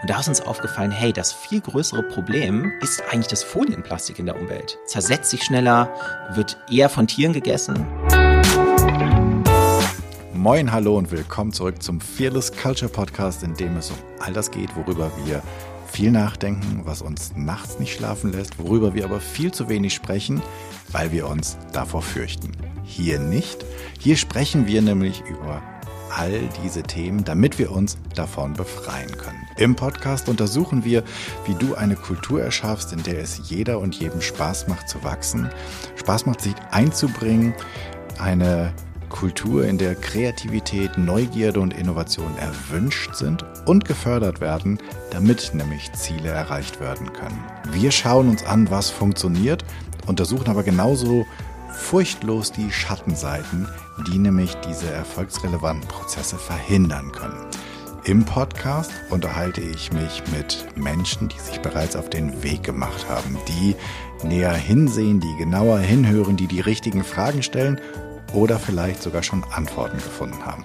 [0.00, 4.24] Und da ist uns aufgefallen, hey, das viel größere Problem ist eigentlich das Folienplastik in
[4.24, 4.78] der Umwelt.
[4.86, 5.94] Zersetzt sich schneller,
[6.34, 7.86] wird eher von Tieren gegessen.
[10.32, 14.50] Moin, hallo und willkommen zurück zum Fearless Culture Podcast, in dem es um all das
[14.50, 15.42] geht, worüber wir
[15.92, 20.40] viel nachdenken, was uns nachts nicht schlafen lässt, worüber wir aber viel zu wenig sprechen,
[20.92, 22.52] weil wir uns davor fürchten.
[22.84, 23.66] Hier nicht.
[23.98, 25.60] Hier sprechen wir nämlich über
[26.16, 29.46] all diese Themen, damit wir uns davon befreien können.
[29.56, 31.02] Im Podcast untersuchen wir,
[31.46, 35.50] wie du eine Kultur erschaffst, in der es jeder und jedem Spaß macht zu wachsen,
[35.96, 37.54] Spaß macht sich einzubringen,
[38.18, 38.72] eine
[39.10, 44.78] Kultur, in der Kreativität, Neugierde und Innovation erwünscht sind und gefördert werden,
[45.10, 47.44] damit nämlich Ziele erreicht werden können.
[47.72, 49.64] Wir schauen uns an, was funktioniert,
[50.06, 51.26] untersuchen aber genauso
[51.72, 53.68] furchtlos die Schattenseiten,
[54.06, 57.46] die nämlich diese erfolgsrelevanten Prozesse verhindern können.
[58.04, 63.36] Im Podcast unterhalte ich mich mit Menschen, die sich bereits auf den Weg gemacht haben,
[63.46, 63.76] die
[64.26, 67.78] näher hinsehen, die genauer hinhören, die die richtigen Fragen stellen
[68.32, 70.64] oder vielleicht sogar schon Antworten gefunden haben.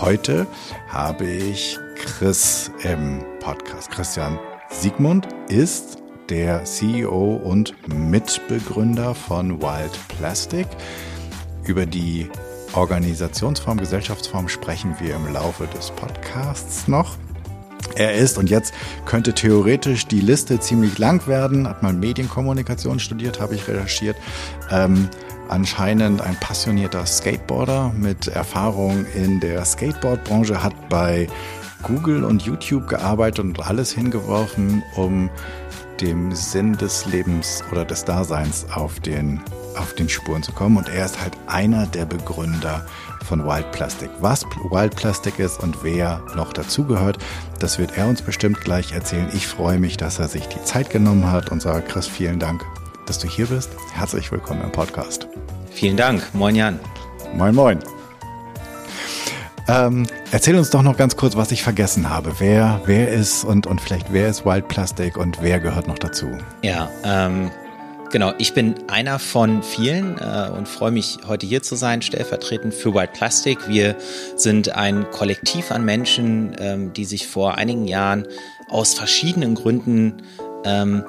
[0.00, 0.46] Heute
[0.88, 3.90] habe ich Chris im Podcast.
[3.90, 4.38] Christian
[4.70, 5.98] Siegmund ist
[6.30, 10.66] der CEO und Mitbegründer von Wild Plastic.
[11.64, 12.28] Über die
[12.74, 17.16] Organisationsform, Gesellschaftsform sprechen wir im Laufe des Podcasts noch.
[17.94, 18.74] Er ist, und jetzt
[19.06, 24.16] könnte theoretisch die Liste ziemlich lang werden, hat mal Medienkommunikation studiert, habe ich recherchiert.
[24.70, 25.08] Ähm,
[25.48, 31.28] anscheinend ein passionierter Skateboarder mit Erfahrung in der Skateboardbranche, hat bei
[31.82, 35.30] Google und YouTube gearbeitet und alles hingeworfen, um
[36.00, 39.40] dem Sinn des Lebens oder des Daseins auf den,
[39.76, 40.76] auf den Spuren zu kommen.
[40.76, 42.86] Und er ist halt einer der Begründer
[43.24, 44.10] von Wild Plastic.
[44.20, 47.18] Was Wild Plastic ist und wer noch dazugehört,
[47.58, 49.28] das wird er uns bestimmt gleich erzählen.
[49.34, 52.64] Ich freue mich, dass er sich die Zeit genommen hat und sage, Chris, vielen Dank,
[53.06, 53.70] dass du hier bist.
[53.92, 55.28] Herzlich willkommen im Podcast.
[55.70, 56.22] Vielen Dank.
[56.34, 56.78] Moin Jan.
[57.34, 57.97] Moin, moin.
[59.68, 62.36] Ähm, erzähl uns doch noch ganz kurz, was ich vergessen habe.
[62.38, 66.30] Wer, wer ist und, und vielleicht wer ist Wild Plastic und wer gehört noch dazu?
[66.62, 67.50] Ja, ähm,
[68.10, 68.32] genau.
[68.38, 72.94] Ich bin einer von vielen äh, und freue mich, heute hier zu sein, stellvertretend für
[72.94, 73.68] Wild Plastic.
[73.68, 73.96] Wir
[74.36, 78.26] sind ein Kollektiv an Menschen, ähm, die sich vor einigen Jahren
[78.70, 80.22] aus verschiedenen Gründen
[80.64, 81.04] ähm,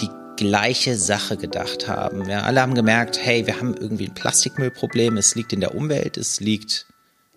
[0.00, 2.28] die gleiche Sache gedacht haben.
[2.28, 5.16] Ja, alle haben gemerkt, hey, wir haben irgendwie ein Plastikmüllproblem.
[5.16, 6.86] Es liegt in der Umwelt, es liegt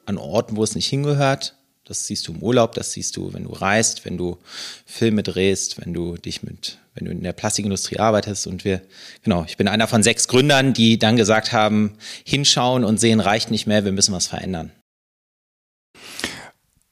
[0.10, 1.56] an Orten, wo es nicht hingehört.
[1.86, 4.38] Das siehst du im Urlaub, das siehst du, wenn du reist, wenn du
[4.86, 8.46] Filme drehst, wenn du dich mit, wenn du in der Plastikindustrie arbeitest.
[8.46, 8.82] Und wir,
[9.24, 13.50] genau, ich bin einer von sechs Gründern, die dann gesagt haben, hinschauen und sehen reicht
[13.50, 14.72] nicht mehr, wir müssen was verändern.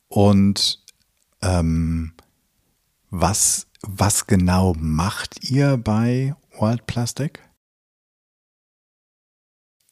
[0.07, 0.79] Und
[1.43, 2.13] ähm,
[3.11, 7.39] was, was genau macht ihr bei Wild Plastic?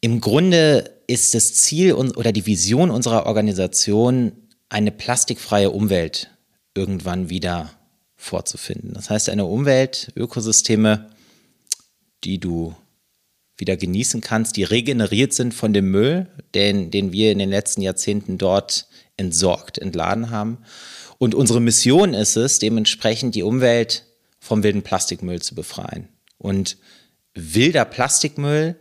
[0.02, 4.32] Im Grunde ist das Ziel oder die Vision unserer Organisation,
[4.70, 6.32] eine plastikfreie Umwelt
[6.74, 7.72] irgendwann wieder
[8.16, 8.94] vorzufinden.
[8.94, 11.10] Das heißt, eine Umwelt, Ökosysteme,
[12.24, 12.76] die du
[13.58, 17.82] wieder genießen kannst, die regeneriert sind von dem Müll, den, den wir in den letzten
[17.82, 20.58] Jahrzehnten dort entsorgt, entladen haben.
[21.18, 24.06] Und unsere Mission ist es, dementsprechend die Umwelt
[24.40, 26.10] vom wilden Plastikmüll zu befreien.
[26.38, 26.78] Und
[27.34, 28.76] wilder Plastikmüll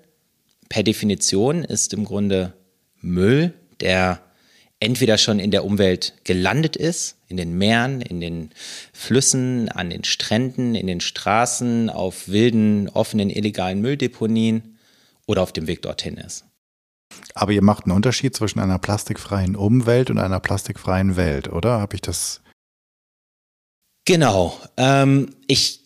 [0.69, 2.55] per Definition ist im Grunde
[3.01, 4.21] Müll, der
[4.81, 8.51] entweder schon in der Umwelt gelandet ist, in den Meeren, in den
[8.93, 14.79] Flüssen, an den Stränden, in den Straßen, auf wilden, offenen, illegalen Mülldeponien
[15.27, 16.45] oder auf dem Weg dorthin ist.
[17.35, 21.81] Aber ihr macht einen Unterschied zwischen einer plastikfreien Umwelt und einer plastikfreien Welt, oder?
[21.81, 22.41] Habe ich das?
[24.05, 24.59] Genau.
[24.77, 25.84] Ähm, ich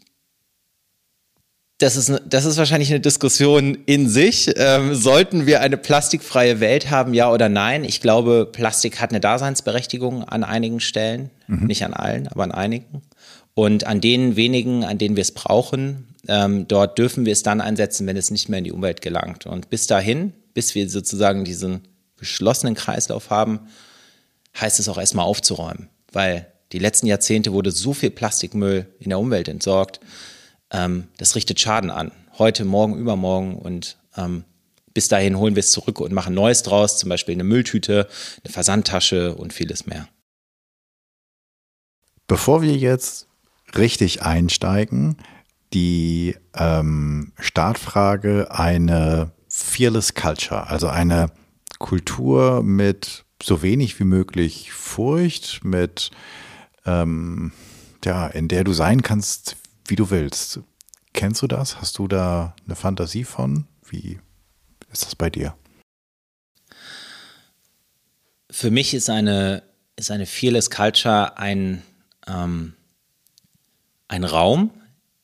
[1.79, 4.51] das ist, das ist wahrscheinlich eine Diskussion in sich.
[4.57, 7.85] Ähm, sollten wir eine plastikfreie Welt haben, ja oder nein?
[7.85, 11.67] Ich glaube, Plastik hat eine Daseinsberechtigung an einigen Stellen, mhm.
[11.67, 13.03] nicht an allen, aber an einigen.
[13.55, 17.61] Und an den wenigen, an denen wir es brauchen, ähm, dort dürfen wir es dann
[17.61, 19.47] einsetzen, wenn es nicht mehr in die Umwelt gelangt.
[19.47, 21.83] Und bis dahin, bis wir sozusagen diesen
[22.17, 23.61] geschlossenen Kreislauf haben,
[24.61, 29.21] heißt es auch erstmal aufzuräumen, weil die letzten Jahrzehnte wurde so viel Plastikmüll in der
[29.21, 30.01] Umwelt entsorgt
[30.71, 32.13] ähm, das richtet Schaden an.
[32.39, 34.45] Heute, morgen, übermorgen und ähm,
[34.95, 38.09] bis dahin holen wir es zurück und machen Neues draus, zum Beispiel eine Mülltüte,
[38.45, 40.09] eine Versandtasche und vieles mehr.
[42.27, 43.29] Bevor wir jetzt
[43.77, 45.17] richtig einsteigen,
[45.73, 51.31] die ähm, Startfrage eine Fearless Culture, also eine
[51.79, 56.11] Kultur mit so wenig wie möglich Furcht, mit
[56.87, 57.53] ähm,
[58.05, 59.57] ja, in der du sein kannst,
[59.89, 60.61] wie du willst.
[61.13, 61.81] Kennst du das?
[61.81, 63.67] Hast du da eine Fantasie von?
[63.89, 64.21] Wie
[64.93, 65.57] ist das bei dir?
[68.51, 69.63] Für mich ist eine,
[69.97, 71.83] ist eine Fearless Culture ein,
[72.27, 72.75] ähm,
[74.07, 74.71] ein Raum,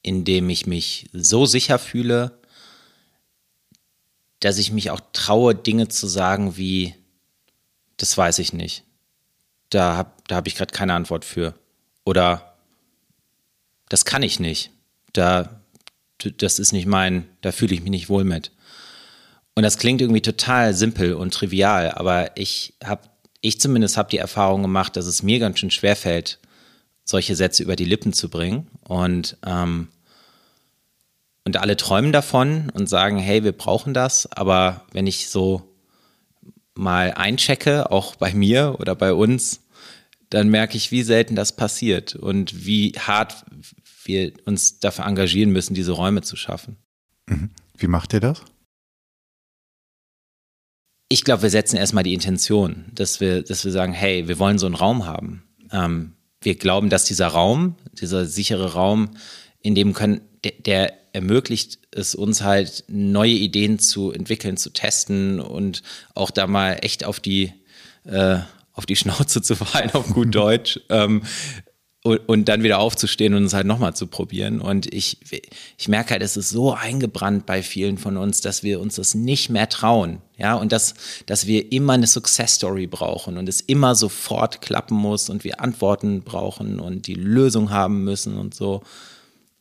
[0.03, 2.39] in dem ich mich so sicher fühle,
[4.41, 6.95] dass ich mich auch traue, Dinge zu sagen wie,
[7.97, 8.85] das weiß ich nicht.
[9.71, 11.55] Da habe da hab ich gerade keine Antwort für.
[12.05, 12.54] Oder
[13.89, 14.71] das kann ich nicht.
[15.13, 15.61] Da,
[16.39, 18.51] das ist nicht mein, da fühle ich mich nicht wohl mit.
[19.55, 23.03] Und das klingt irgendwie total simpel und trivial, aber ich habe,
[23.41, 26.39] ich zumindest habe die Erfahrung gemacht, dass es mir ganz schön schwer fällt,
[27.05, 28.67] solche Sätze über die Lippen zu bringen.
[28.83, 29.89] Und, ähm,
[31.45, 34.27] und alle träumen davon und sagen, hey, wir brauchen das.
[34.33, 35.75] Aber wenn ich so
[36.75, 39.61] mal einchecke, auch bei mir oder bei uns,
[40.31, 43.45] dann merke ich, wie selten das passiert und wie hart
[44.05, 46.77] wir uns dafür engagieren müssen, diese Räume zu schaffen.
[47.27, 47.51] Mhm.
[47.77, 48.43] Wie macht ihr das?
[51.09, 54.59] Ich glaube, wir setzen erstmal die Intention, dass wir, dass wir sagen, hey, wir wollen
[54.59, 55.45] so einen Raum haben.
[55.71, 59.11] Ähm, wir glauben, dass dieser Raum, dieser sichere Raum,
[59.61, 65.41] in dem können, der, der ermöglicht es uns halt, neue Ideen zu entwickeln, zu testen
[65.41, 65.83] und
[66.15, 67.53] auch da mal echt auf die,
[68.05, 68.39] äh,
[68.75, 70.81] auf die Schnauze zu fallen, auf gut Deutsch.
[70.91, 71.23] Ähm,
[72.07, 74.61] und, und, dann wieder aufzustehen und es halt nochmal zu probieren.
[74.61, 75.21] Und ich,
[75.79, 79.15] ich merke halt, es ist so eingebrannt bei vielen von uns, dass wir uns das
[79.15, 80.21] nicht mehr trauen.
[80.37, 80.93] Ja, und dass,
[81.25, 85.63] dass wir immer eine Success Story brauchen und es immer sofort klappen muss und wir
[85.63, 88.83] Antworten brauchen und die Lösung haben müssen und so.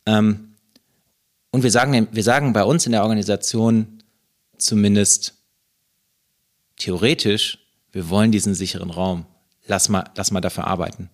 [0.04, 0.54] Ähm,
[1.50, 4.02] und wir sagen, wir sagen bei uns in der Organisation
[4.58, 5.34] zumindest
[6.76, 7.63] theoretisch,
[7.94, 9.24] wir wollen diesen sicheren Raum.
[9.66, 11.08] Lass mal, lass mal dafür arbeiten.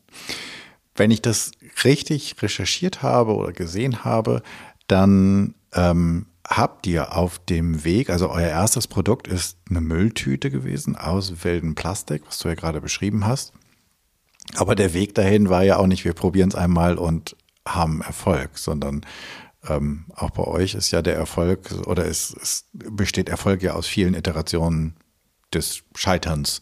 [0.96, 1.52] Wenn ich das
[1.84, 4.42] richtig recherchiert habe oder gesehen habe,
[4.88, 10.96] dann ähm, habt ihr auf dem Weg, also euer erstes Produkt ist eine Mülltüte gewesen
[10.96, 13.52] aus wildem Plastik, was du ja gerade beschrieben hast.
[14.56, 17.36] Aber der Weg dahin war ja auch nicht, wir probieren es einmal und
[17.68, 19.06] haben Erfolg, sondern
[19.68, 23.86] ähm, auch bei euch ist ja der Erfolg oder es, es besteht Erfolg ja aus
[23.86, 24.96] vielen Iterationen
[25.54, 26.60] des Scheiterns.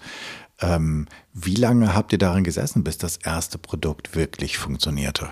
[0.61, 5.31] Ähm, wie lange habt ihr darin gesessen, bis das erste Produkt wirklich funktionierte?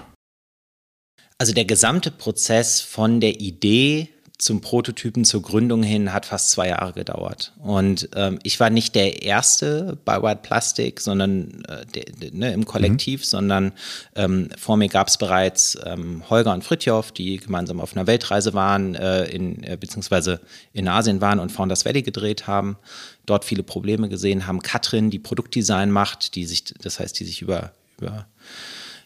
[1.39, 4.09] Also der gesamte Prozess von der Idee
[4.39, 7.53] zum Prototypen, zur Gründung hin, hat fast zwei Jahre gedauert.
[7.59, 12.53] Und ähm, ich war nicht der Erste bei White Plastic, sondern äh, de, de, ne,
[12.53, 13.25] im Kollektiv, mhm.
[13.25, 13.73] sondern
[14.15, 18.53] ähm, vor mir gab es bereits ähm, Holger und Fritjof, die gemeinsam auf einer Weltreise
[18.53, 20.41] waren, äh, in, äh, beziehungsweise
[20.75, 22.77] in Asien waren und Founders Valley gedreht haben,
[23.25, 24.61] dort viele Probleme gesehen haben.
[24.61, 28.27] Katrin, die Produktdesign macht, die sich, das heißt, die sich über, über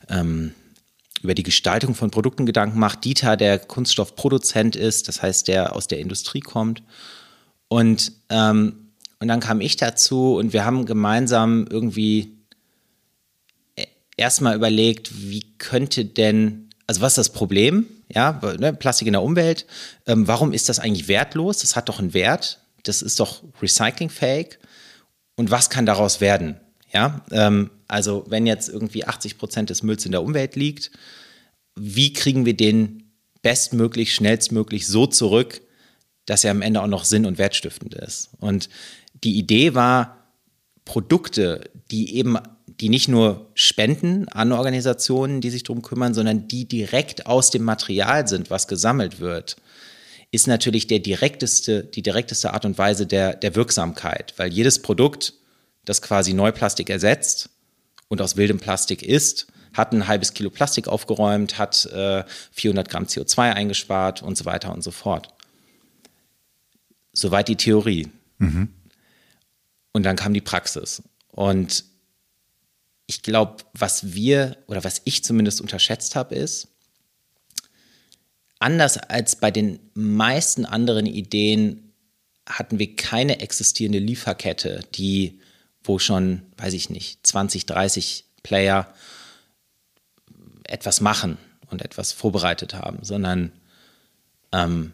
[0.09, 0.55] ähm,
[1.23, 3.05] über die Gestaltung von Produkten Gedanken macht.
[3.05, 6.83] Dieter, der Kunststoffproduzent ist, das heißt, der aus der Industrie kommt.
[7.69, 8.91] Und, ähm,
[9.21, 12.39] und dann kam ich dazu und wir haben gemeinsam irgendwie
[13.77, 13.87] e-,
[14.17, 17.87] erstmal überlegt, wie könnte denn, also was ist das Problem?
[18.13, 19.67] Ja, ne, Plastik in der Umwelt.
[20.07, 21.59] Ähm, warum ist das eigentlich wertlos?
[21.59, 22.61] Das hat doch einen Wert.
[22.83, 24.59] Das ist doch recyclingfähig.
[25.37, 26.59] Und was kann daraus werden?
[26.93, 30.91] Ja, ähm, also wenn jetzt irgendwie 80 Prozent des Mülls in der Umwelt liegt,
[31.77, 35.61] wie kriegen wir den bestmöglich, schnellstmöglich so zurück,
[36.27, 38.31] dass er am Ende auch noch sinn- und wertstiftend ist?
[38.39, 38.69] Und
[39.25, 40.17] die Idee war,
[40.85, 46.67] Produkte, die eben, die nicht nur spenden an Organisationen, die sich darum kümmern, sondern die
[46.67, 49.57] direkt aus dem Material sind, was gesammelt wird,
[50.33, 55.35] ist natürlich der direkteste, die direkteste Art und Weise der, der Wirksamkeit, weil jedes Produkt,
[55.85, 57.51] das quasi Neuplastik ersetzt,
[58.11, 63.05] und aus wildem Plastik ist, hat ein halbes Kilo Plastik aufgeräumt, hat äh, 400 Gramm
[63.05, 65.29] CO2 eingespart und so weiter und so fort.
[67.13, 68.09] Soweit die Theorie.
[68.39, 68.69] Mhm.
[69.93, 71.03] Und dann kam die Praxis.
[71.29, 71.85] Und
[73.07, 76.69] ich glaube, was wir oder was ich zumindest unterschätzt habe, ist,
[78.59, 81.93] anders als bei den meisten anderen Ideen
[82.49, 85.41] hatten wir keine existierende Lieferkette, die
[85.83, 88.93] wo schon, weiß ich nicht, 20, 30 Player
[90.65, 91.39] etwas machen
[91.71, 93.53] und etwas vorbereitet haben, sondern
[94.53, 94.93] ähm,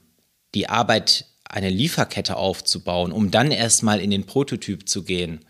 [0.54, 5.44] die Arbeit, eine Lieferkette aufzubauen, um dann erstmal in den Prototyp zu gehen,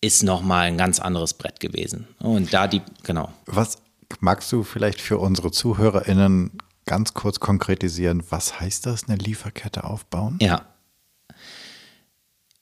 [0.00, 2.06] ist nochmal ein ganz anderes Brett gewesen.
[2.18, 3.32] Und da die, genau.
[3.46, 3.78] Was
[4.20, 6.52] magst du vielleicht für unsere ZuhörerInnen
[6.86, 8.22] ganz kurz konkretisieren?
[8.30, 10.38] Was heißt das, eine Lieferkette aufbauen?
[10.40, 10.66] Ja,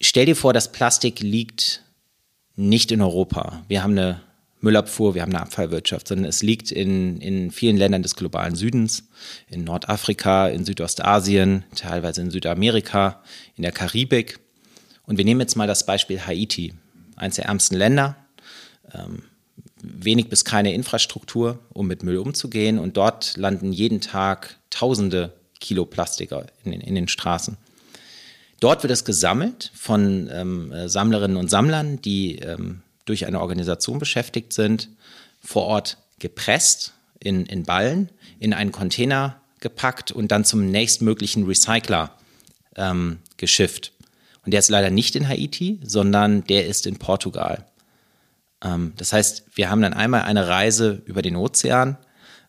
[0.01, 1.83] Stell dir vor, das Plastik liegt
[2.57, 3.63] nicht in Europa.
[3.69, 4.23] Wir haben eine
[4.61, 9.05] Müllabfuhr, wir haben eine Abfallwirtschaft, sondern es liegt in, in vielen Ländern des globalen Südens,
[9.49, 13.23] in Nordafrika, in Südostasien, teilweise in Südamerika,
[13.57, 14.41] in der Karibik.
[15.07, 16.73] Und wir nehmen jetzt mal das Beispiel Haiti,
[17.17, 18.17] eines der ärmsten Länder,
[18.95, 19.25] ähm,
[19.83, 22.79] wenig bis keine Infrastruktur, um mit Müll umzugehen.
[22.79, 26.31] Und dort landen jeden Tag Tausende Kilo Plastik
[26.65, 27.59] in, in den Straßen.
[28.61, 34.53] Dort wird es gesammelt von ähm, Sammlerinnen und Sammlern, die ähm, durch eine Organisation beschäftigt
[34.53, 34.89] sind,
[35.43, 42.15] vor Ort gepresst in, in Ballen, in einen Container gepackt und dann zum nächstmöglichen Recycler
[42.77, 43.93] ähm, geschifft.
[44.45, 47.67] Und der ist leider nicht in Haiti, sondern der ist in Portugal.
[48.63, 51.97] Ähm, das heißt, wir haben dann einmal eine Reise über den Ozean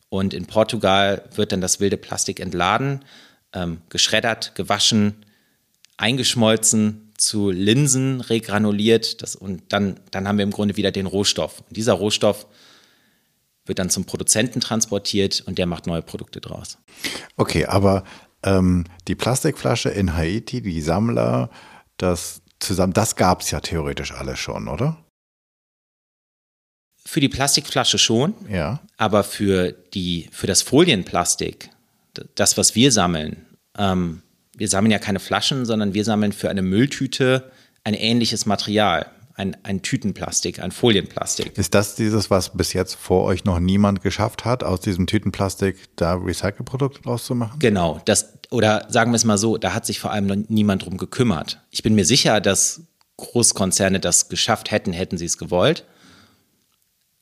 [0.10, 3.04] und in Portugal wird dann das wilde Plastik entladen,
[3.54, 5.26] ähm, geschreddert, gewaschen,
[6.02, 11.60] eingeschmolzen, zu Linsen regranuliert das, und dann, dann haben wir im Grunde wieder den Rohstoff.
[11.68, 12.48] Und dieser Rohstoff
[13.66, 16.80] wird dann zum Produzenten transportiert und der macht neue Produkte draus.
[17.38, 18.04] Okay, aber
[18.44, 21.52] ähm, die Plastikflasche in Haiti, die Sammler,
[21.98, 25.06] das zusammen, das gab es ja theoretisch alles schon, oder?
[27.06, 28.82] Für die Plastikflasche schon, ja.
[28.98, 31.70] aber für, die, für das Folienplastik,
[32.36, 33.46] das, was wir sammeln,
[33.78, 34.24] ähm,
[34.62, 37.50] wir sammeln ja keine Flaschen, sondern wir sammeln für eine Mülltüte
[37.84, 39.08] ein ähnliches Material.
[39.34, 41.58] Ein, ein Tütenplastik, ein Folienplastik.
[41.58, 45.78] Ist das dieses, was bis jetzt vor euch noch niemand geschafft hat, aus diesem Tütenplastik
[45.96, 47.58] da Recycle-Produkte draus zu machen?
[47.58, 50.86] Genau, das, oder sagen wir es mal so, da hat sich vor allem noch niemand
[50.86, 51.60] drum gekümmert.
[51.72, 52.82] Ich bin mir sicher, dass
[53.18, 55.86] Großkonzerne das geschafft hätten, hätten sie es gewollt.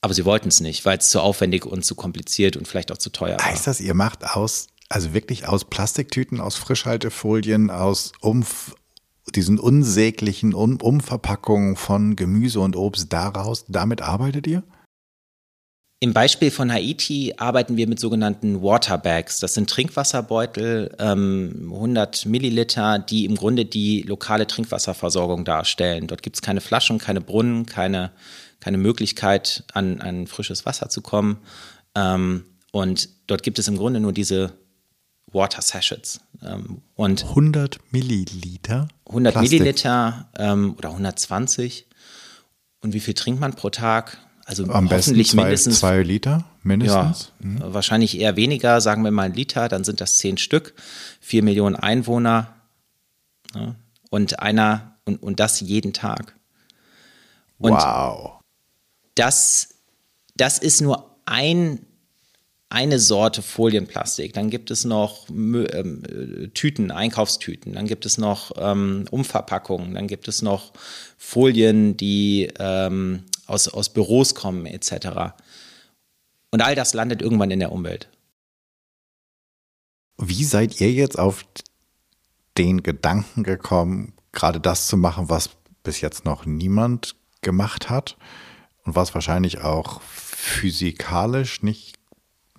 [0.02, 2.98] Aber sie wollten es nicht, weil es zu aufwendig und zu kompliziert und vielleicht auch
[2.98, 3.46] zu teuer war.
[3.46, 8.76] Heißt das, ihr macht aus also wirklich aus Plastiktüten, aus Frischhaltefolien, aus Umf
[9.36, 14.64] diesen unsäglichen um Umverpackungen von Gemüse und Obst daraus, damit arbeitet ihr?
[16.02, 19.42] Im Beispiel von Haiti arbeiten wir mit sogenannten Waterbags.
[19.42, 26.08] Das sind Trinkwasserbeutel, ähm, 100 Milliliter, die im Grunde die lokale Trinkwasserversorgung darstellen.
[26.08, 28.12] Dort gibt es keine Flaschen, keine Brunnen, keine,
[28.62, 31.40] keine Möglichkeit, an, an frisches Wasser zu kommen.
[31.96, 34.54] Ähm, und dort gibt es im Grunde nur diese
[35.32, 36.22] Water Sachets.
[36.44, 38.88] Ähm, und 100 Milliliter?
[39.08, 39.60] 100 Plastik.
[39.60, 41.88] Milliliter ähm, oder 120.
[42.82, 44.18] Und wie viel trinkt man pro Tag?
[44.46, 47.32] Also Am besten zwei, mindestens zwei Liter mindestens.
[47.40, 47.74] Ja, mhm.
[47.74, 50.74] Wahrscheinlich eher weniger, sagen wir mal ein Liter, dann sind das zehn Stück,
[51.20, 52.56] vier Millionen Einwohner
[53.54, 53.76] ja,
[54.10, 56.36] und einer und, und das jeden Tag.
[57.60, 58.40] Und wow.
[59.14, 59.70] Das,
[60.36, 61.86] das ist nur ein
[62.70, 64.34] eine Sorte Folienplastik.
[64.34, 66.04] Dann gibt es noch ähm,
[66.54, 67.74] Tüten, Einkaufstüten.
[67.74, 69.96] Dann gibt es noch ähm, Umverpackungen.
[69.96, 70.72] Dann gibt es noch
[71.18, 75.34] Folien, die ähm, aus, aus Büros kommen, etc.
[76.52, 78.08] Und all das landet irgendwann in der Umwelt.
[80.18, 81.46] Wie seid ihr jetzt auf
[82.58, 85.50] den Gedanken gekommen, gerade das zu machen, was
[85.82, 88.18] bis jetzt noch niemand gemacht hat
[88.84, 91.99] und was wahrscheinlich auch physikalisch nicht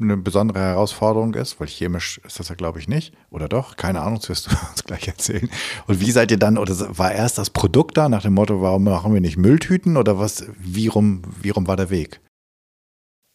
[0.01, 3.13] eine besondere Herausforderung ist, weil chemisch ist das ja, glaube ich, nicht.
[3.31, 3.77] Oder doch?
[3.77, 5.49] Keine Ahnung, das wirst du uns gleich erzählen.
[5.87, 8.85] Und wie seid ihr dann, oder war erst das Produkt da nach dem Motto, warum
[8.85, 12.21] machen wir nicht Mülltüten oder was, wie rum, wie rum war der Weg?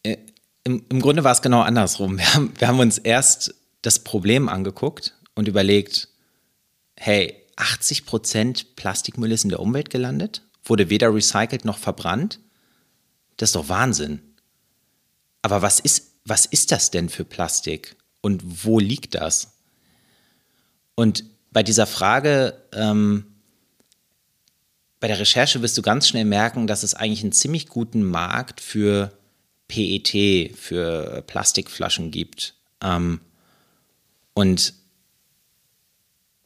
[0.03, 0.17] Äh,
[0.63, 2.17] Im, Im Grunde war es genau andersrum.
[2.17, 6.09] Wir haben, wir haben uns erst das Problem angeguckt und überlegt,
[6.97, 12.39] hey, 80 Prozent Plastikmüll ist in der Umwelt gelandet, wurde weder recycelt noch verbrannt.
[13.37, 14.21] Das ist doch Wahnsinn.
[15.41, 19.53] Aber was ist was ist das denn für Plastik und wo liegt das?
[20.95, 23.25] Und bei dieser Frage, ähm,
[24.99, 28.59] bei der Recherche wirst du ganz schnell merken, dass es eigentlich einen ziemlich guten Markt
[28.59, 29.17] für
[29.67, 32.55] PET, für Plastikflaschen gibt.
[32.81, 33.21] Ähm,
[34.33, 34.73] und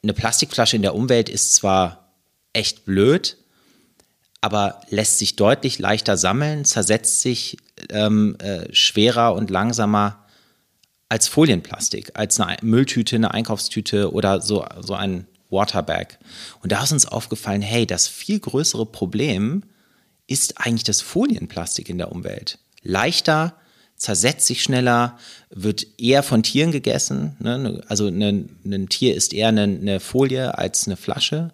[0.03, 2.13] eine Plastikflasche in der Umwelt ist zwar
[2.53, 3.37] echt blöd,
[4.41, 7.57] aber lässt sich deutlich leichter sammeln, zersetzt sich
[7.89, 10.25] ähm, äh, schwerer und langsamer
[11.09, 16.19] als Folienplastik, als eine Mülltüte, eine Einkaufstüte oder so, so ein Waterbag.
[16.61, 19.63] Und da ist uns aufgefallen, hey, das viel größere Problem
[20.27, 22.59] ist eigentlich das Folienplastik in der Umwelt.
[22.83, 23.55] Leichter,
[23.99, 25.17] zersetzt sich schneller,
[25.49, 27.35] wird eher von Tieren gegessen.
[27.39, 27.81] Ne?
[27.87, 31.51] Also ein, ein Tier ist eher eine, eine Folie als eine Flasche.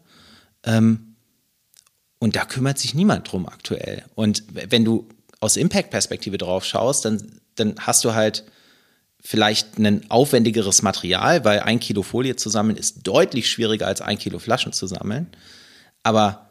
[0.63, 1.14] Ähm,
[2.25, 4.03] und da kümmert sich niemand drum aktuell.
[4.15, 5.07] Und wenn du
[5.41, 8.45] aus Impact-Perspektive drauf schaust, dann, dann hast du halt
[9.21, 14.17] vielleicht ein aufwendigeres Material, weil ein Kilo Folie zu sammeln ist deutlich schwieriger als ein
[14.17, 15.27] Kilo Flaschen zu sammeln.
[16.01, 16.49] Aber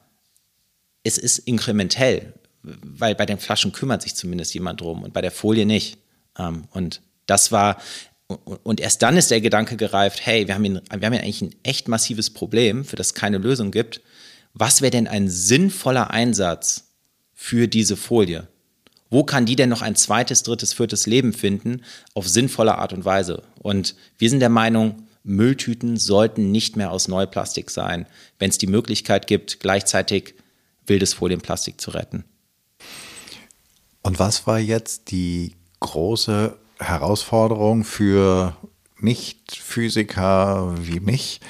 [1.03, 5.33] es ist inkrementell, weil bei den Flaschen kümmert sich zumindest jemand drum und bei der
[5.33, 5.99] Folie nicht.
[6.39, 7.79] Ähm, und das war,
[8.29, 11.43] und erst dann ist der Gedanke gereift, hey, wir haben, hier, wir haben hier eigentlich
[11.43, 14.03] ein echt massives Problem, für das es keine Lösung gibt.
[14.55, 16.85] Was wäre denn ein sinnvoller Einsatz
[17.33, 18.47] für diese Folie?
[19.11, 21.83] Wo kann die denn noch ein zweites, drittes, viertes Leben finden
[22.15, 23.43] auf sinnvolle Art und Weise?
[23.59, 28.07] Und wir sind der Meinung, Mülltüten sollten nicht mehr aus Neuplastik sein,
[28.39, 30.35] wenn es die Möglichkeit gibt, gleichzeitig
[30.87, 32.25] wildes Folienplastik zu retten.
[34.03, 38.57] Und was war jetzt die große Herausforderung für
[39.01, 41.41] Nicht-Physiker wie mich,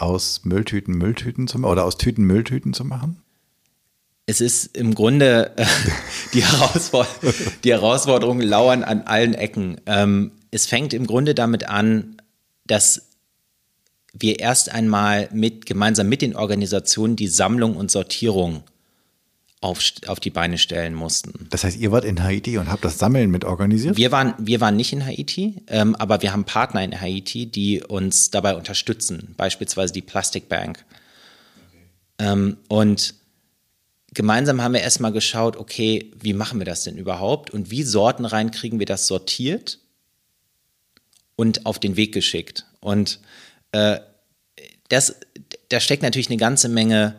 [0.00, 3.22] aus Mülltüten Mülltüten zu machen oder aus Tüten Mülltüten zu machen?
[4.26, 5.66] Es ist im Grunde äh,
[6.34, 9.80] die, Herausforderung, die Herausforderungen lauern an allen Ecken.
[9.86, 12.16] Ähm, es fängt im Grunde damit an,
[12.66, 13.08] dass
[14.12, 18.64] wir erst einmal mit, gemeinsam mit den Organisationen die Sammlung und Sortierung
[19.60, 21.46] auf, auf die Beine stellen mussten.
[21.50, 23.96] Das heißt, ihr wart in Haiti und habt das Sammeln mit organisiert?
[23.96, 27.82] Wir waren, wir waren nicht in Haiti, ähm, aber wir haben Partner in Haiti, die
[27.82, 30.84] uns dabei unterstützen, beispielsweise die Plastic Bank.
[31.68, 32.30] Okay.
[32.30, 33.14] Ähm, und
[34.14, 38.50] gemeinsam haben wir erstmal geschaut, okay, wie machen wir das denn überhaupt und wie sortenrein
[38.50, 39.78] kriegen wir das sortiert
[41.36, 42.64] und auf den Weg geschickt.
[42.80, 43.20] Und
[43.72, 44.00] äh,
[44.88, 45.16] das,
[45.68, 47.16] da steckt natürlich eine ganze Menge,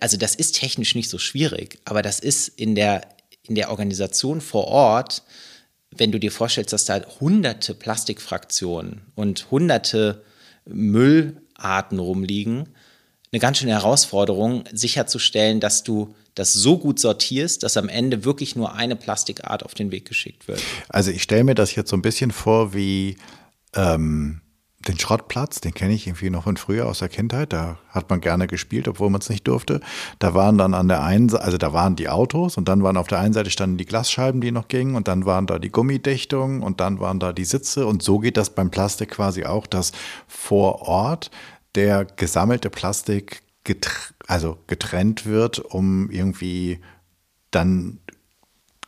[0.00, 3.02] also das ist technisch nicht so schwierig, aber das ist in der,
[3.42, 5.22] in der Organisation vor Ort,
[5.90, 10.22] wenn du dir vorstellst, dass da hunderte Plastikfraktionen und hunderte
[10.64, 12.68] Müllarten rumliegen,
[13.32, 18.56] eine ganz schöne Herausforderung, sicherzustellen, dass du das so gut sortierst, dass am Ende wirklich
[18.56, 20.62] nur eine Plastikart auf den Weg geschickt wird.
[20.88, 23.16] Also ich stelle mir das jetzt so ein bisschen vor wie
[23.74, 24.40] ähm,
[24.88, 27.52] den Schrottplatz, den kenne ich irgendwie noch von früher aus der Kindheit.
[27.52, 29.80] Da hat man gerne gespielt, obwohl man es nicht durfte.
[30.18, 32.96] Da waren dann an der einen Seite, also da waren die Autos und dann waren
[32.96, 35.70] auf der einen Seite standen die Glasscheiben, die noch gingen und dann waren da die
[35.70, 39.66] Gummidichtungen und dann waren da die Sitze und so geht das beim Plastik quasi auch,
[39.66, 39.92] dass
[40.26, 41.30] vor Ort
[41.74, 43.90] der gesammelte Plastik getr
[44.26, 46.80] also getrennt wird, um irgendwie
[47.50, 47.98] dann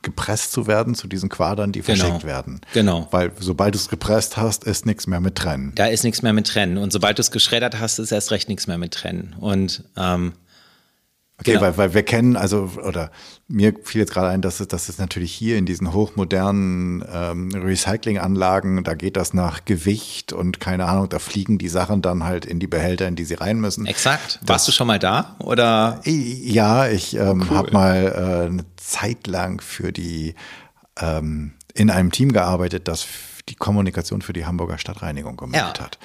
[0.03, 1.99] gepresst zu werden zu diesen Quadern, die genau.
[1.99, 2.61] verschickt werden.
[2.75, 3.09] Genau.
[3.11, 5.73] Weil sobald du es gepresst hast, ist nichts mehr mit trennen.
[5.75, 6.77] Da ist nichts mehr mit trennen.
[6.77, 9.35] Und sobald du es geschreddert hast, ist erst recht nichts mehr mit trennen.
[9.39, 10.33] Und ähm,
[11.43, 11.63] Okay, genau.
[11.63, 13.11] weil, weil wir kennen, also, oder
[13.49, 17.51] mir fiel jetzt gerade ein, dass es, dass es natürlich hier in diesen hochmodernen ähm,
[17.53, 22.47] Recyclinganlagen, da geht das nach Gewicht und keine Ahnung, da fliegen die Sachen dann halt
[22.47, 23.87] in die Behälter, in die sie rein müssen.
[23.87, 24.39] Exakt.
[24.43, 25.35] Das, Warst du schon mal da?
[25.41, 26.01] Oder?
[26.05, 27.57] Ja, ich ähm, cool.
[27.57, 30.37] habe mal äh, eine Zeit lang für die
[31.01, 33.05] ähm, in einem Team gearbeitet, das
[33.49, 35.85] die Kommunikation für die Hamburger Stadtreinigung gemacht ja.
[35.85, 35.99] hat.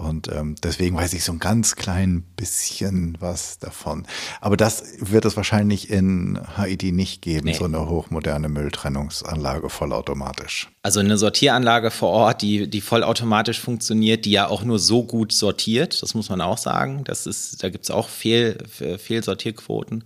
[0.00, 4.06] Und ähm, deswegen weiß ich so ein ganz klein bisschen was davon.
[4.40, 7.52] Aber das wird es wahrscheinlich in Haiti nicht geben, nee.
[7.52, 10.70] so eine hochmoderne Mülltrennungsanlage vollautomatisch.
[10.82, 15.32] Also eine Sortieranlage vor Ort, die, die vollautomatisch funktioniert, die ja auch nur so gut
[15.32, 17.04] sortiert, das muss man auch sagen.
[17.04, 18.56] Das ist, da gibt es auch Fehl,
[18.98, 20.04] Fehlsortierquoten.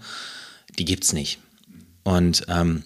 [0.76, 1.38] Die gibt es nicht.
[2.02, 2.82] Und ähm,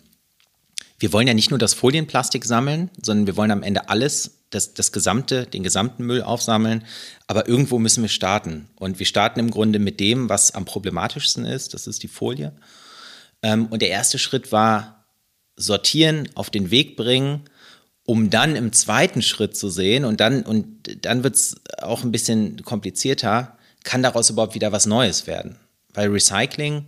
[0.98, 4.74] wir wollen ja nicht nur das Folienplastik sammeln, sondern wir wollen am Ende alles das,
[4.74, 6.84] das gesamte, den gesamten Müll aufsammeln.
[7.26, 8.68] Aber irgendwo müssen wir starten.
[8.76, 11.74] Und wir starten im Grunde mit dem, was am problematischsten ist.
[11.74, 12.52] Das ist die Folie.
[13.42, 15.04] Ähm, und der erste Schritt war
[15.56, 17.42] sortieren, auf den Weg bringen,
[18.04, 20.04] um dann im zweiten Schritt zu sehen.
[20.04, 23.58] Und dann, und dann wird es auch ein bisschen komplizierter.
[23.84, 25.56] Kann daraus überhaupt wieder was Neues werden?
[25.92, 26.86] Weil Recycling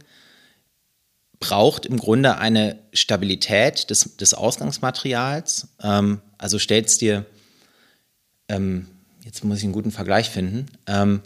[1.40, 5.68] braucht im Grunde eine Stabilität des, des Ausgangsmaterials.
[5.82, 7.26] Ähm, also stellst dir
[8.50, 8.86] ähm,
[9.24, 10.66] jetzt muss ich einen guten Vergleich finden.
[10.86, 11.20] Ähm,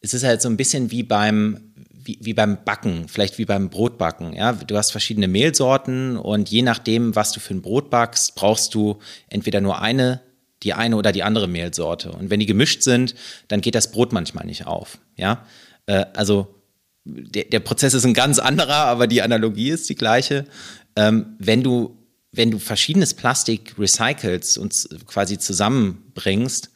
[0.00, 3.70] es ist halt so ein bisschen wie beim, wie, wie, beim Backen, vielleicht wie beim
[3.70, 4.34] Brotbacken.
[4.34, 4.52] Ja?
[4.52, 8.98] Du hast verschiedene Mehlsorten und je nachdem, was du für ein Brot backst, brauchst du
[9.28, 10.20] entweder nur eine,
[10.62, 12.12] die eine oder die andere Mehlsorte.
[12.12, 13.14] Und wenn die gemischt sind,
[13.48, 14.98] dann geht das Brot manchmal nicht auf.
[15.16, 15.46] Ja?
[15.86, 16.54] Äh, also
[17.04, 20.46] der, der, Prozess ist ein ganz anderer, aber die Analogie ist die gleiche.
[20.96, 21.96] Ähm, wenn du
[22.36, 26.70] wenn du verschiedenes Plastik recycelst und quasi zusammenbringst,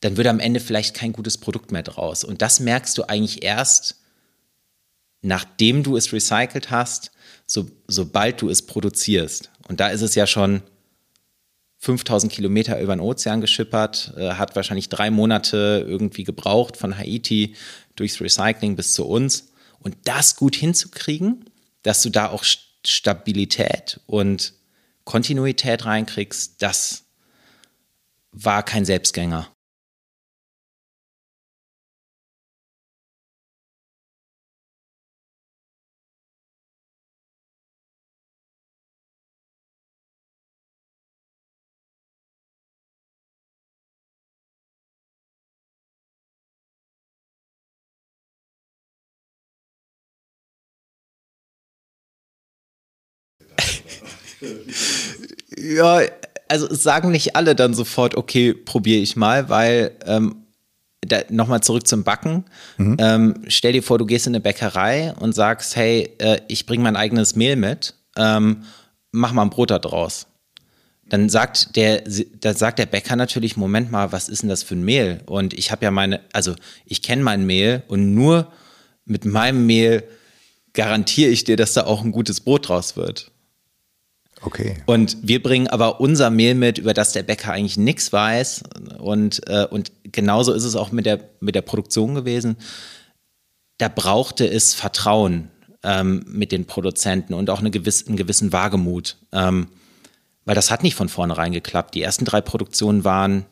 [0.00, 2.24] dann wird am Ende vielleicht kein gutes Produkt mehr draus.
[2.24, 3.96] Und das merkst du eigentlich erst,
[5.22, 7.10] nachdem du es recycelt hast,
[7.46, 9.50] so, sobald du es produzierst.
[9.68, 10.62] Und da ist es ja schon
[11.78, 17.54] 5000 Kilometer über den Ozean geschippert, äh, hat wahrscheinlich drei Monate irgendwie gebraucht von Haiti
[17.96, 19.52] durchs Recycling bis zu uns.
[19.78, 21.44] Und das gut hinzukriegen,
[21.82, 22.44] dass du da auch
[22.84, 24.54] Stabilität und
[25.06, 27.04] Kontinuität reinkriegst, das
[28.32, 29.55] war kein Selbstgänger.
[55.56, 56.00] Ja,
[56.48, 60.46] also sagen nicht alle dann sofort, okay, probiere ich mal, weil ähm,
[61.30, 62.44] nochmal zurück zum Backen.
[62.78, 62.96] Mhm.
[62.98, 66.82] Ähm, stell dir vor, du gehst in eine Bäckerei und sagst, hey, äh, ich bringe
[66.82, 68.64] mein eigenes Mehl mit, ähm,
[69.12, 70.26] mach mal ein Brot da draus.
[71.08, 72.02] Dann sagt der,
[72.40, 75.20] dann sagt der Bäcker natürlich, Moment mal, was ist denn das für ein Mehl?
[75.26, 78.50] Und ich habe ja meine, also ich kenne mein Mehl und nur
[79.04, 80.02] mit meinem Mehl
[80.72, 83.30] garantiere ich dir, dass da auch ein gutes Brot draus wird.
[84.42, 84.76] Okay.
[84.86, 88.64] Und wir bringen aber unser Mehl mit, über das der Bäcker eigentlich nichts weiß.
[88.98, 92.56] Und, äh, und genauso ist es auch mit der, mit der Produktion gewesen.
[93.78, 95.50] Da brauchte es Vertrauen
[95.82, 99.16] ähm, mit den Produzenten und auch eine gewiss, einen gewissen Wagemut.
[99.32, 99.68] Ähm,
[100.44, 101.94] weil das hat nicht von vornherein geklappt.
[101.94, 103.46] Die ersten drei Produktionen waren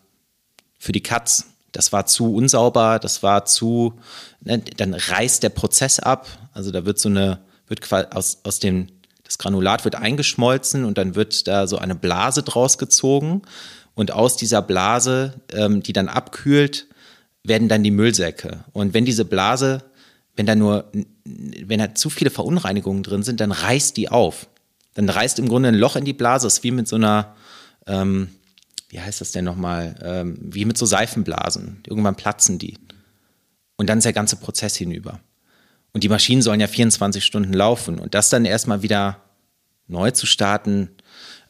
[0.79, 1.47] für die Katz.
[1.73, 3.95] Das war zu unsauber, das war zu,
[4.41, 6.29] ne, dann reißt der Prozess ab.
[6.53, 8.87] Also da wird so eine, wird aus, aus dem
[9.35, 13.43] das Granulat wird eingeschmolzen und dann wird da so eine Blase draus gezogen.
[13.97, 16.87] Und aus dieser Blase, ähm, die dann abkühlt,
[17.43, 18.65] werden dann die Müllsäcke.
[18.73, 19.83] Und wenn diese Blase,
[20.37, 20.85] wenn da nur,
[21.25, 24.47] wenn da zu viele Verunreinigungen drin sind, dann reißt die auf.
[24.95, 26.47] Dann reißt im Grunde ein Loch in die Blase.
[26.47, 27.35] Das ist wie mit so einer,
[27.89, 28.29] ähm,
[28.89, 31.81] wie heißt das denn nochmal, ähm, wie mit so Seifenblasen.
[31.89, 32.79] Irgendwann platzen die.
[33.77, 35.19] Und dann ist der ganze Prozess hinüber.
[35.93, 37.99] Und die Maschinen sollen ja 24 Stunden laufen.
[37.99, 39.24] Und das dann erstmal wieder
[39.87, 40.91] neu zu starten,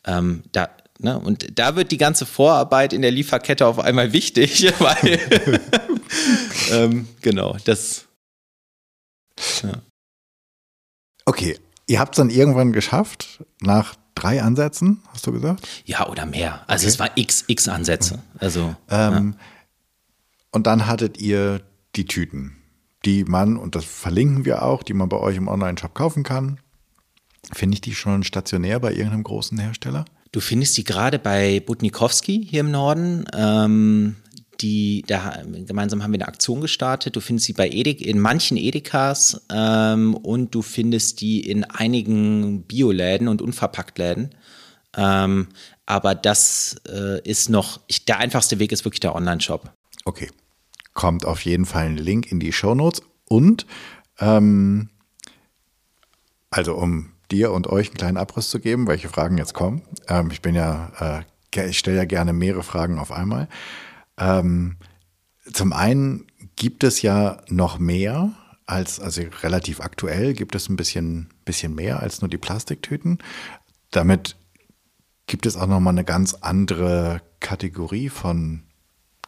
[0.05, 0.69] ähm, da,
[0.99, 1.19] ne?
[1.19, 5.21] und da wird die ganze Vorarbeit in der Lieferkette auf einmal wichtig, weil,
[6.73, 8.07] ähm, genau, das.
[9.63, 9.83] Ja.
[11.25, 15.67] Okay, ihr habt es dann irgendwann geschafft, nach drei Ansätzen, hast du gesagt?
[15.85, 16.63] Ja, oder mehr.
[16.67, 16.93] Also okay.
[16.93, 18.23] es war x, x Ansätze.
[18.39, 19.45] Also, ähm, ja.
[20.53, 21.63] Und dann hattet ihr
[21.97, 22.57] die Tüten
[23.05, 26.61] die man, und das verlinken wir auch, die man bei euch im Online-Shop kaufen kann.
[27.53, 30.05] Finde ich die schon stationär bei irgendeinem großen Hersteller?
[30.33, 33.25] Du findest die gerade bei Butnikowski hier im Norden.
[33.37, 34.17] Ähm,
[34.61, 37.17] die, da gemeinsam haben wir eine Aktion gestartet.
[37.17, 42.63] Du findest sie bei Edek, in manchen Edekas ähm, und du findest die in einigen
[42.63, 44.35] Bioläden und Unverpacktläden.
[44.97, 45.49] Ähm,
[45.87, 49.73] aber das äh, ist noch, ich, der einfachste Weg ist wirklich der Online-Shop.
[50.05, 50.31] Okay,
[50.95, 53.03] kommt auf jeden Fall ein Link in die Show Notes.
[53.27, 53.67] Und
[54.19, 54.89] ähm,
[56.51, 59.83] also um dir und euch einen kleinen Abriss zu geben, welche Fragen jetzt kommen.
[60.09, 63.49] Ähm, ich bin ja, äh, ich stelle ja gerne mehrere Fragen auf einmal.
[64.19, 64.77] Ähm,
[65.53, 68.33] zum einen gibt es ja noch mehr
[68.67, 73.19] als, also relativ aktuell gibt es ein bisschen, bisschen mehr als nur die Plastiktüten.
[73.91, 74.37] Damit
[75.27, 78.63] gibt es auch nochmal eine ganz andere Kategorie von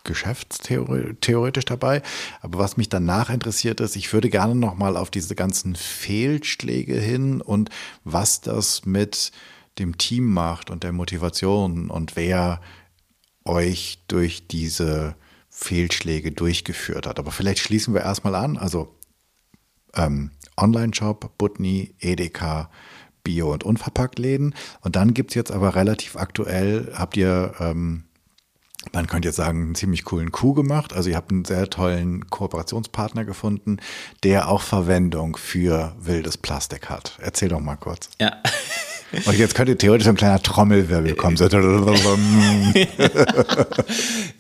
[0.06, 2.02] geschäftstheoretisch dabei.
[2.40, 7.40] Aber was mich danach interessiert ist, ich würde gerne nochmal auf diese ganzen Fehlschläge hin
[7.40, 7.70] und
[8.04, 9.32] was das mit
[9.78, 12.60] dem Team macht und der Motivation und wer
[13.44, 15.14] euch durch diese
[15.50, 17.18] Fehlschläge durchgeführt hat.
[17.18, 18.56] Aber vielleicht schließen wir erstmal an.
[18.56, 18.94] Also
[19.94, 22.70] ähm, Online-Shop, Butni, Edeka,
[23.22, 24.54] Bio- und Unverpacktläden.
[24.80, 28.04] Und dann gibt es jetzt aber relativ aktuell, habt ihr ähm,
[28.92, 30.92] man könnte jetzt sagen, einen ziemlich coolen Coup gemacht.
[30.92, 33.78] Also ihr habt einen sehr tollen Kooperationspartner gefunden,
[34.22, 37.12] der auch Verwendung für wildes Plastik hat.
[37.20, 38.10] Erzähl doch mal kurz.
[38.20, 38.36] Ja.
[39.24, 41.36] Und jetzt könnte theoretisch ein kleiner Trommelwirbel kommen.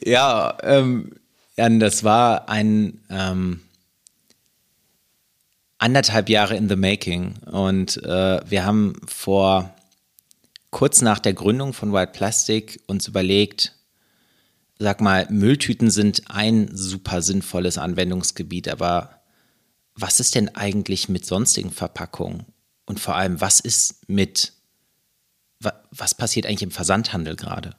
[0.04, 1.12] ja, ähm,
[1.56, 3.60] das war ein ähm,
[5.78, 7.34] anderthalb Jahre in the making.
[7.46, 9.70] Und äh, wir haben vor
[10.70, 13.75] kurz nach der Gründung von White Plastic uns überlegt,
[14.78, 19.22] sag mal, Mülltüten sind ein super sinnvolles Anwendungsgebiet, aber
[19.94, 22.44] was ist denn eigentlich mit sonstigen Verpackungen?
[22.84, 24.52] Und vor allem, was ist mit,
[25.90, 27.74] was passiert eigentlich im Versandhandel gerade?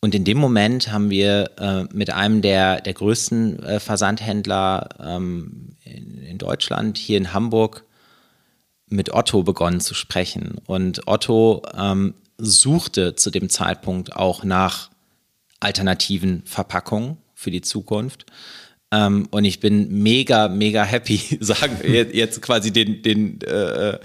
[0.00, 5.76] Und in dem Moment haben wir äh, mit einem der, der größten äh, Versandhändler ähm,
[5.82, 7.86] in, in, Deutschland, hier in Hamburg,
[8.86, 10.56] mit Otto begonnen zu sprechen.
[10.66, 14.90] Und Otto ähm, suchte zu dem Zeitpunkt auch nach
[15.60, 18.26] alternativen Verpackungen für die Zukunft.
[18.90, 21.78] Ähm, und ich bin mega, mega happy, sagen
[22.12, 23.98] jetzt quasi den, den, äh,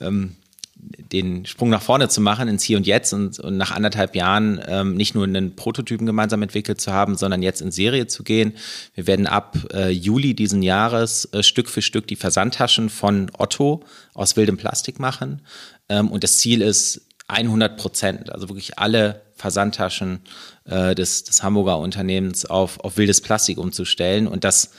[0.00, 0.36] ähm,
[0.80, 4.60] den Sprung nach vorne zu machen ins Hier und Jetzt und, und nach anderthalb Jahren
[4.66, 8.54] ähm, nicht nur einen Prototypen gemeinsam entwickelt zu haben, sondern jetzt in Serie zu gehen.
[8.94, 13.82] Wir werden ab äh, Juli diesen Jahres äh, Stück für Stück die Versandtaschen von Otto
[14.14, 15.42] aus wildem Plastik machen.
[15.88, 20.20] Ähm, und das Ziel ist 100 Prozent, also wirklich alle Versandtaschen
[20.68, 24.26] äh, des, des Hamburger Unternehmens auf, auf wildes Plastik umzustellen.
[24.26, 24.70] Und das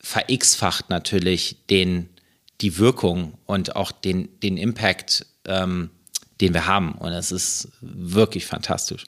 [0.00, 2.10] verX-facht natürlich den,
[2.60, 5.90] die Wirkung und auch den, den Impact, ähm,
[6.40, 6.92] den wir haben.
[6.92, 9.04] Und es ist wirklich fantastisch.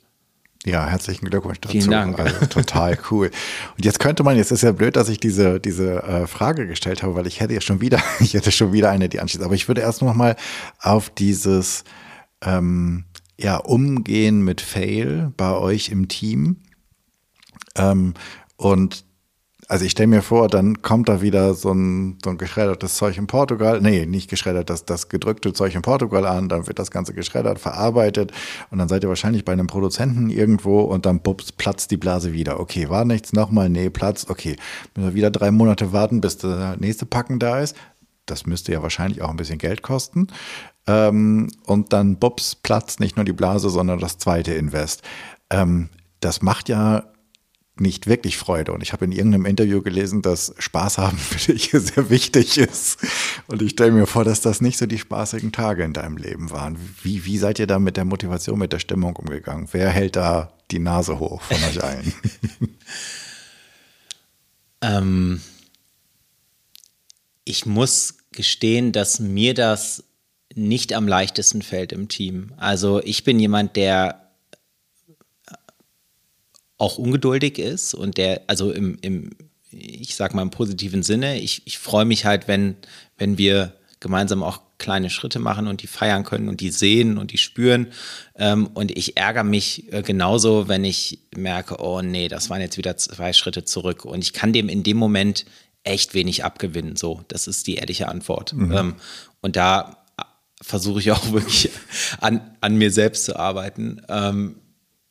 [0.64, 1.72] Ja, herzlichen Glückwunsch dazu.
[1.72, 2.18] Vielen Dank.
[2.18, 3.30] Also, total cool.
[3.76, 7.04] Und jetzt könnte man, jetzt ist ja blöd, dass ich diese, diese äh, Frage gestellt
[7.04, 9.44] habe, weil ich hätte ja schon wieder, ich hätte schon wieder eine, die anschließt.
[9.44, 10.34] Aber ich würde erst noch mal
[10.80, 11.84] auf dieses
[12.42, 13.04] ähm,
[13.38, 16.56] ja, Umgehen mit Fail bei euch im Team.
[17.76, 18.14] Ähm,
[18.56, 19.04] und
[19.68, 23.18] also ich stelle mir vor, dann kommt da wieder so ein, so ein geschreddertes Zeug
[23.18, 26.92] in Portugal, nee, nicht geschreddert, das, das gedrückte Zeug in Portugal an, dann wird das
[26.92, 28.32] Ganze geschreddert, verarbeitet
[28.70, 32.32] und dann seid ihr wahrscheinlich bei einem Produzenten irgendwo und dann bups, platzt die Blase
[32.32, 32.60] wieder.
[32.60, 34.56] Okay, war nichts, nochmal, nee, platzt, okay.
[34.94, 37.76] Müssen wir wieder drei Monate warten, bis der nächste Packen da ist.
[38.24, 40.28] Das müsste ja wahrscheinlich auch ein bisschen Geld kosten.
[40.86, 45.02] Ähm, und dann bups, platzt nicht nur die Blase, sondern das zweite Invest.
[45.50, 45.88] Ähm,
[46.20, 47.04] das macht ja
[47.78, 48.72] nicht wirklich Freude.
[48.72, 52.98] Und ich habe in irgendeinem Interview gelesen, dass Spaß haben für dich sehr wichtig ist.
[53.46, 56.50] Und ich stelle mir vor, dass das nicht so die spaßigen Tage in deinem Leben
[56.50, 56.78] waren.
[57.02, 59.68] Wie, wie seid ihr da mit der Motivation, mit der Stimmung umgegangen?
[59.72, 62.12] Wer hält da die Nase hoch von euch allen?
[64.80, 65.40] ähm,
[67.44, 70.02] ich muss gestehen, dass mir das
[70.56, 72.52] nicht am leichtesten fällt im Team.
[72.56, 74.30] Also ich bin jemand, der
[76.78, 79.30] auch ungeduldig ist und der, also im, im
[79.70, 82.76] ich sag mal im positiven Sinne, ich, ich freue mich halt, wenn,
[83.18, 87.32] wenn wir gemeinsam auch kleine Schritte machen und die feiern können und die sehen und
[87.32, 87.88] die spüren.
[88.36, 92.76] Ähm, und ich ärgere mich äh, genauso, wenn ich merke, oh nee, das waren jetzt
[92.76, 94.04] wieder zwei Schritte zurück.
[94.04, 95.46] Und ich kann dem in dem Moment
[95.82, 96.96] echt wenig abgewinnen.
[96.96, 98.52] So, das ist die ehrliche Antwort.
[98.52, 98.72] Mhm.
[98.72, 98.94] Ähm,
[99.40, 100.05] und da
[100.62, 101.70] versuche ich auch wirklich
[102.20, 104.02] an, an mir selbst zu arbeiten.
[104.08, 104.56] Ähm,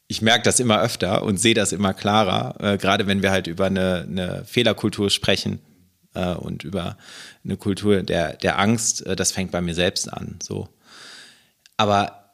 [0.08, 3.47] ich merke das immer öfter und sehe das immer klarer, äh, gerade wenn wir halt
[3.47, 5.60] über eine, eine Fehlerkultur sprechen
[6.13, 6.97] äh, und über
[7.43, 10.38] eine Kultur der, der Angst, äh, das fängt bei mir selbst an.
[10.41, 10.69] So.
[11.77, 12.34] Aber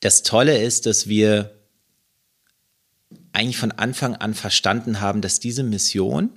[0.00, 1.52] das Tolle ist, dass wir
[3.32, 6.30] eigentlich von Anfang an verstanden haben, dass diese Mission,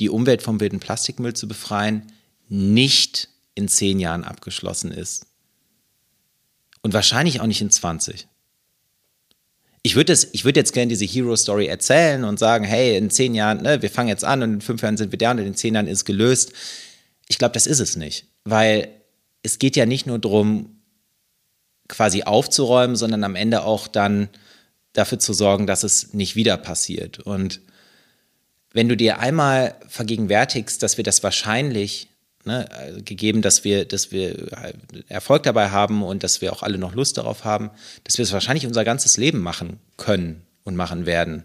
[0.00, 2.12] die Umwelt vom wilden Plastikmüll zu befreien,
[2.48, 5.26] nicht in zehn Jahren abgeschlossen ist.
[6.88, 8.26] Und wahrscheinlich auch nicht in 20
[9.82, 13.62] ich würde würd jetzt gerne diese Hero Story erzählen und sagen, hey, in zehn Jahren,
[13.62, 15.74] ne, wir fangen jetzt an und in fünf Jahren sind wir da und in zehn
[15.74, 16.52] Jahren ist gelöst.
[17.28, 18.88] Ich glaube, das ist es nicht, weil
[19.42, 20.80] es geht ja nicht nur darum,
[21.88, 24.28] quasi aufzuräumen, sondern am Ende auch dann
[24.92, 27.20] dafür zu sorgen, dass es nicht wieder passiert.
[27.20, 27.60] Und
[28.72, 32.08] wenn du dir einmal vergegenwärtigst, dass wir das wahrscheinlich
[32.48, 32.66] Ne,
[33.04, 34.48] gegeben, dass wir, dass wir
[35.08, 37.68] Erfolg dabei haben und dass wir auch alle noch Lust darauf haben,
[38.04, 41.44] dass wir es wahrscheinlich unser ganzes Leben machen können und machen werden.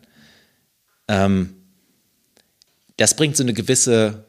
[1.10, 1.56] Ähm,
[2.96, 4.24] das bringt so eine gewisse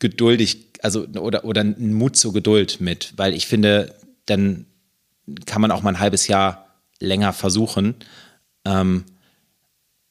[0.00, 4.66] geduldig, also oder, oder einen Mut zur Geduld mit, weil ich finde, dann
[5.44, 7.94] kann man auch mal ein halbes Jahr länger versuchen.
[8.64, 9.04] Ähm,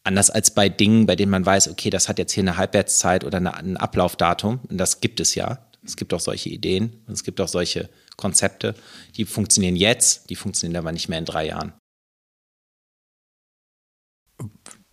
[0.05, 3.23] Anders als bei Dingen, bei denen man weiß, okay, das hat jetzt hier eine Halbwertszeit
[3.23, 4.59] oder eine, ein Ablaufdatum.
[4.69, 5.65] Und das gibt es ja.
[5.83, 8.75] Es gibt auch solche Ideen und es gibt auch solche Konzepte,
[9.17, 11.73] die funktionieren jetzt, die funktionieren aber nicht mehr in drei Jahren.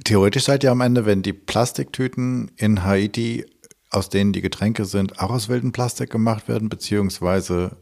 [0.05, 3.45] Theoretisch seid ihr am Ende, wenn die Plastiktüten in Haiti,
[3.91, 7.77] aus denen die Getränke sind, auch aus wildem Plastik gemacht werden, beziehungsweise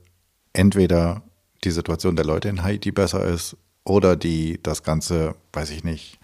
[0.52, 1.22] entweder
[1.62, 6.18] die Situation der Leute in Haiti besser ist oder die das Ganze, weiß ich nicht,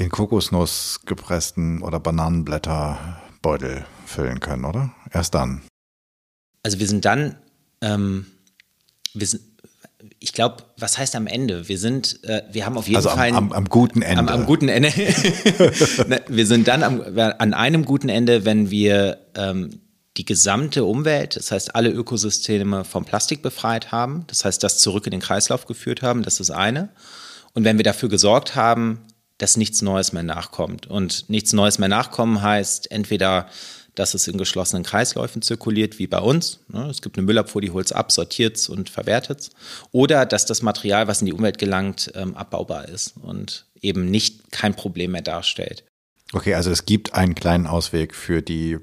[0.00, 4.92] in Kokosnuss gepressten oder Bananenblätterbeutel füllen können, oder?
[5.12, 5.62] Erst dann.
[6.62, 7.36] Also wir sind dann,
[7.82, 8.26] ähm,
[9.12, 9.42] wir sind,
[10.18, 11.68] ich glaube, was heißt am Ende?
[11.68, 13.28] Wir sind, äh, wir haben auf jeden also Fall.
[13.28, 14.32] Am, am, am guten Ende.
[14.32, 14.90] Am, am guten Ende.
[16.08, 19.80] Ne, wir sind dann am, an einem guten Ende, wenn wir ähm,
[20.16, 25.06] die gesamte Umwelt, das heißt alle Ökosysteme vom Plastik befreit haben, das heißt das zurück
[25.06, 26.88] in den Kreislauf geführt haben, das ist eine.
[27.52, 29.00] Und wenn wir dafür gesorgt haben,
[29.40, 30.86] dass nichts Neues mehr nachkommt.
[30.86, 33.48] Und nichts Neues mehr nachkommen heißt entweder,
[33.94, 36.60] dass es in geschlossenen Kreisläufen zirkuliert, wie bei uns.
[36.68, 36.86] Ne?
[36.88, 39.50] Es gibt eine Müllabfuhr, die holt es ab, sortiert es und verwertet es.
[39.92, 44.52] Oder dass das Material, was in die Umwelt gelangt, ähm, abbaubar ist und eben nicht
[44.52, 45.84] kein Problem mehr darstellt.
[46.32, 48.78] Okay, also es gibt einen kleinen Ausweg für die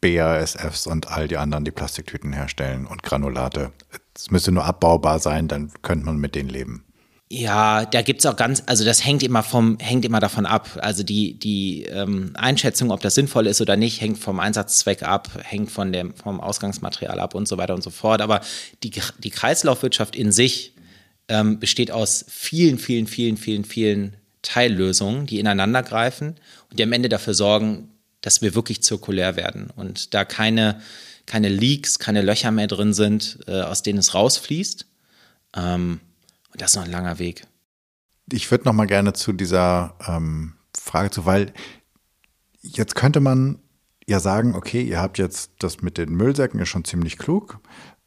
[0.00, 3.72] BASFs und all die anderen, die Plastiktüten herstellen und Granulate.
[4.14, 6.84] Es müsste nur abbaubar sein, dann könnte man mit denen leben.
[7.30, 10.78] Ja, da gibt's auch ganz, also das hängt immer vom, hängt immer davon ab.
[10.80, 15.28] Also die, die ähm, Einschätzung, ob das sinnvoll ist oder nicht, hängt vom Einsatzzweck ab,
[15.42, 18.22] hängt von dem, vom Ausgangsmaterial ab und so weiter und so fort.
[18.22, 18.40] Aber
[18.82, 20.72] die, die Kreislaufwirtschaft in sich
[21.28, 26.36] ähm, besteht aus vielen, vielen, vielen, vielen, vielen Teillösungen, die ineinander greifen
[26.70, 27.90] und die am Ende dafür sorgen,
[28.22, 30.80] dass wir wirklich zirkulär werden und da keine,
[31.26, 34.86] keine Leaks, keine Löcher mehr drin sind, äh, aus denen es rausfließt
[35.56, 36.00] Ähm,
[36.58, 37.46] das ist noch ein langer Weg.
[38.30, 41.52] Ich würde noch mal gerne zu dieser ähm, Frage zu, weil
[42.60, 43.58] jetzt könnte man
[44.06, 47.60] ja sagen, okay, ihr habt jetzt das mit den Müllsäcken ist schon ziemlich klug.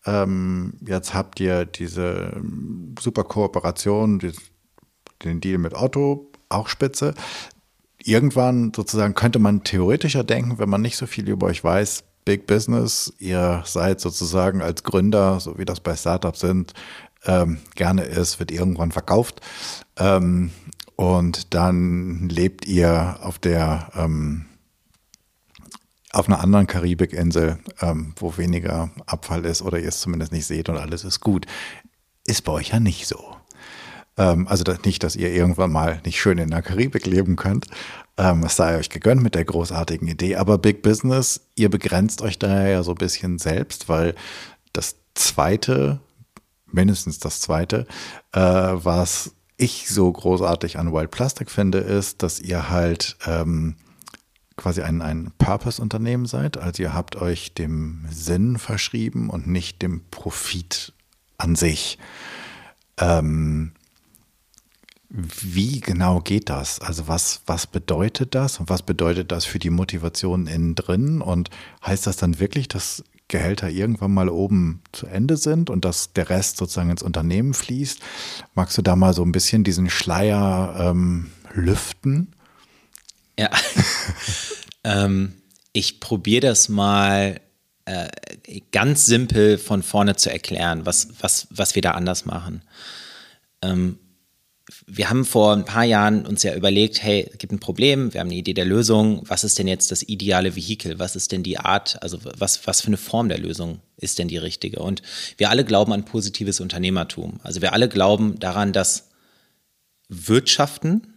[0.05, 4.31] Ähm, jetzt habt ihr diese ähm, super Kooperation, die,
[5.23, 7.13] den Deal mit Otto, auch spitze.
[8.03, 12.47] Irgendwann sozusagen könnte man theoretischer denken, wenn man nicht so viel über euch weiß, Big
[12.47, 16.73] Business, ihr seid sozusagen als Gründer, so wie das bei Startups sind,
[17.25, 19.41] ähm, gerne ist, wird irgendwann verkauft.
[19.97, 20.51] Ähm,
[20.95, 24.45] und dann lebt ihr auf der ähm,
[26.13, 30.67] auf einer anderen Karibikinsel, ähm, wo weniger Abfall ist oder ihr es zumindest nicht seht
[30.69, 31.45] und alles ist gut.
[32.25, 33.37] Ist bei euch ja nicht so.
[34.17, 37.67] Ähm, also nicht, dass ihr irgendwann mal nicht schön in der Karibik leben könnt.
[38.17, 40.35] Ähm, es sei euch gegönnt mit der großartigen Idee.
[40.35, 44.15] Aber Big Business, ihr begrenzt euch da ja so ein bisschen selbst, weil
[44.73, 45.99] das zweite,
[46.73, 47.85] mindestens das zweite,
[48.31, 53.75] äh, was ich so großartig an Wild Plastic finde, ist, dass ihr halt ähm,
[54.57, 56.57] quasi ein, ein Purpose-Unternehmen seid.
[56.57, 60.93] Also ihr habt euch dem Sinn verschrieben und nicht dem Profit
[61.37, 61.97] an sich.
[62.97, 63.71] Ähm,
[65.09, 66.79] wie genau geht das?
[66.79, 71.21] Also was, was bedeutet das und was bedeutet das für die Motivation innen drin?
[71.21, 71.49] Und
[71.85, 76.29] heißt das dann wirklich, dass Gehälter irgendwann mal oben zu Ende sind und dass der
[76.29, 77.99] Rest sozusagen ins Unternehmen fließt?
[78.53, 82.33] Magst du da mal so ein bisschen diesen Schleier ähm, lüften?
[83.39, 83.49] Ja.
[84.83, 85.33] ähm,
[85.73, 87.39] ich probiere das mal
[87.85, 88.09] äh,
[88.71, 92.61] ganz simpel von vorne zu erklären, was, was, was wir da anders machen.
[93.61, 93.97] Ähm,
[94.85, 98.19] wir haben vor ein paar Jahren uns ja überlegt, hey, es gibt ein Problem, wir
[98.19, 101.43] haben eine Idee der Lösung, was ist denn jetzt das ideale Vehikel, was ist denn
[101.43, 104.79] die Art, also was, was für eine Form der Lösung ist denn die richtige?
[104.79, 105.01] Und
[105.37, 107.39] wir alle glauben an positives Unternehmertum.
[107.43, 109.09] Also wir alle glauben daran, dass
[110.09, 111.07] Wirtschaften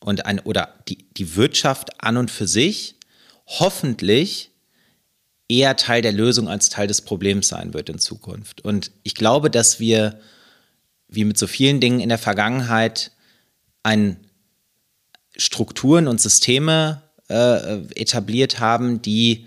[0.00, 2.96] und ein, oder die, die Wirtschaft an und für sich
[3.46, 4.50] hoffentlich
[5.48, 8.62] eher Teil der Lösung als Teil des Problems sein wird in Zukunft.
[8.62, 10.18] Und ich glaube, dass wir,
[11.14, 13.12] wie mit so vielen Dingen in der Vergangenheit,
[13.82, 14.16] ein
[15.36, 19.46] Strukturen und Systeme äh, etabliert haben, die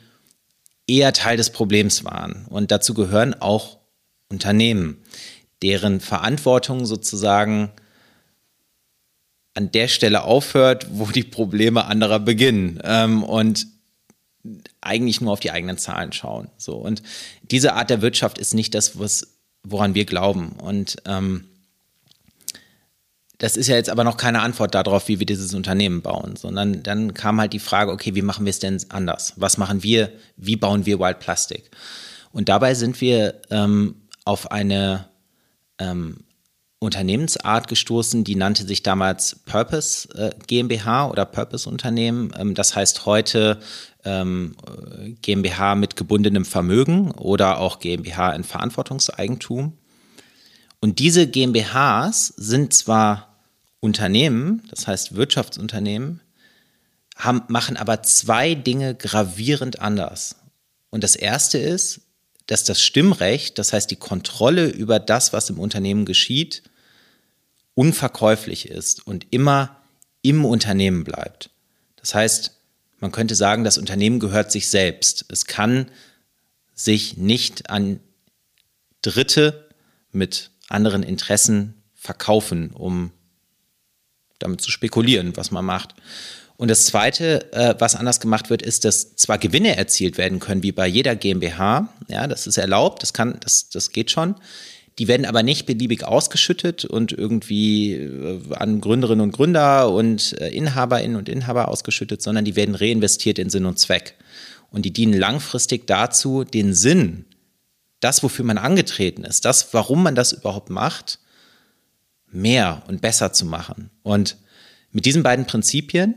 [0.88, 2.46] eher Teil des Problems waren.
[2.50, 3.78] Und dazu gehören auch
[4.30, 5.02] Unternehmen,
[5.62, 7.72] deren Verantwortung sozusagen
[9.54, 13.68] an der Stelle aufhört, wo die Probleme anderer beginnen ähm, und
[14.82, 16.50] eigentlich nur auf die eigenen Zahlen schauen.
[16.58, 17.02] So und
[17.42, 20.52] diese Art der Wirtschaft ist nicht das, was, woran wir glauben.
[20.52, 21.46] Und ähm,
[23.38, 26.82] das ist ja jetzt aber noch keine Antwort darauf, wie wir dieses Unternehmen bauen, sondern
[26.82, 29.34] dann kam halt die Frage, okay, wie machen wir es denn anders?
[29.36, 30.12] Was machen wir?
[30.38, 31.70] Wie bauen wir Wild Plastic?
[32.32, 33.96] Und dabei sind wir ähm,
[34.26, 35.08] auf eine
[35.78, 36.24] ähm,
[36.80, 42.32] Unternehmensart gestoßen, die nannte sich damals Purpose äh, GmbH oder Purpose Unternehmen.
[42.38, 43.60] Ähm, das heißt heute
[44.04, 44.56] ähm,
[45.22, 49.74] GmbH mit gebundenem Vermögen oder auch GmbH in Verantwortungseigentum.
[50.80, 53.27] Und diese GmbHs sind zwar
[53.80, 56.22] Unternehmen, das heißt Wirtschaftsunternehmen,
[57.16, 60.36] haben, machen aber zwei Dinge gravierend anders.
[60.90, 62.02] Und das erste ist,
[62.46, 66.64] dass das Stimmrecht, das heißt die Kontrolle über das, was im Unternehmen geschieht,
[67.74, 69.82] unverkäuflich ist und immer
[70.22, 71.52] im Unternehmen bleibt.
[71.98, 72.54] Das heißt,
[73.00, 75.26] man könnte sagen, das Unternehmen gehört sich selbst.
[75.30, 75.92] Es kann
[76.74, 78.00] sich nicht an
[79.02, 79.70] Dritte
[80.12, 83.12] mit anderen Interessen verkaufen, um
[84.40, 85.96] damit zu spekulieren, was man macht.
[86.58, 90.64] Und das Zweite, äh, was anders gemacht wird, ist, dass zwar Gewinne erzielt werden können,
[90.64, 94.36] wie bei jeder GmbH, ja, das ist erlaubt, das kann, das, das geht schon.
[94.98, 100.50] Die werden aber nicht beliebig ausgeschüttet und irgendwie äh, an Gründerinnen und Gründer und äh,
[100.50, 104.16] Inhaberinnen und Inhaber ausgeschüttet, sondern die werden reinvestiert in Sinn und Zweck.
[104.72, 107.26] Und die dienen langfristig dazu, den Sinn,
[108.00, 111.20] das, wofür man angetreten ist, das, warum man das überhaupt macht,
[112.32, 113.90] mehr und besser zu machen.
[114.04, 114.38] Und
[114.92, 116.16] mit diesen beiden Prinzipien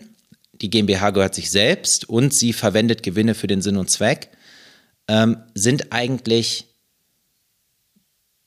[0.60, 4.28] die GmbH gehört sich selbst und sie verwendet Gewinne für den Sinn und Zweck,
[5.08, 6.66] ähm, sind eigentlich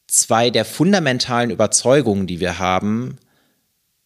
[0.08, 3.18] zwei der fundamentalen Überzeugungen, die wir haben,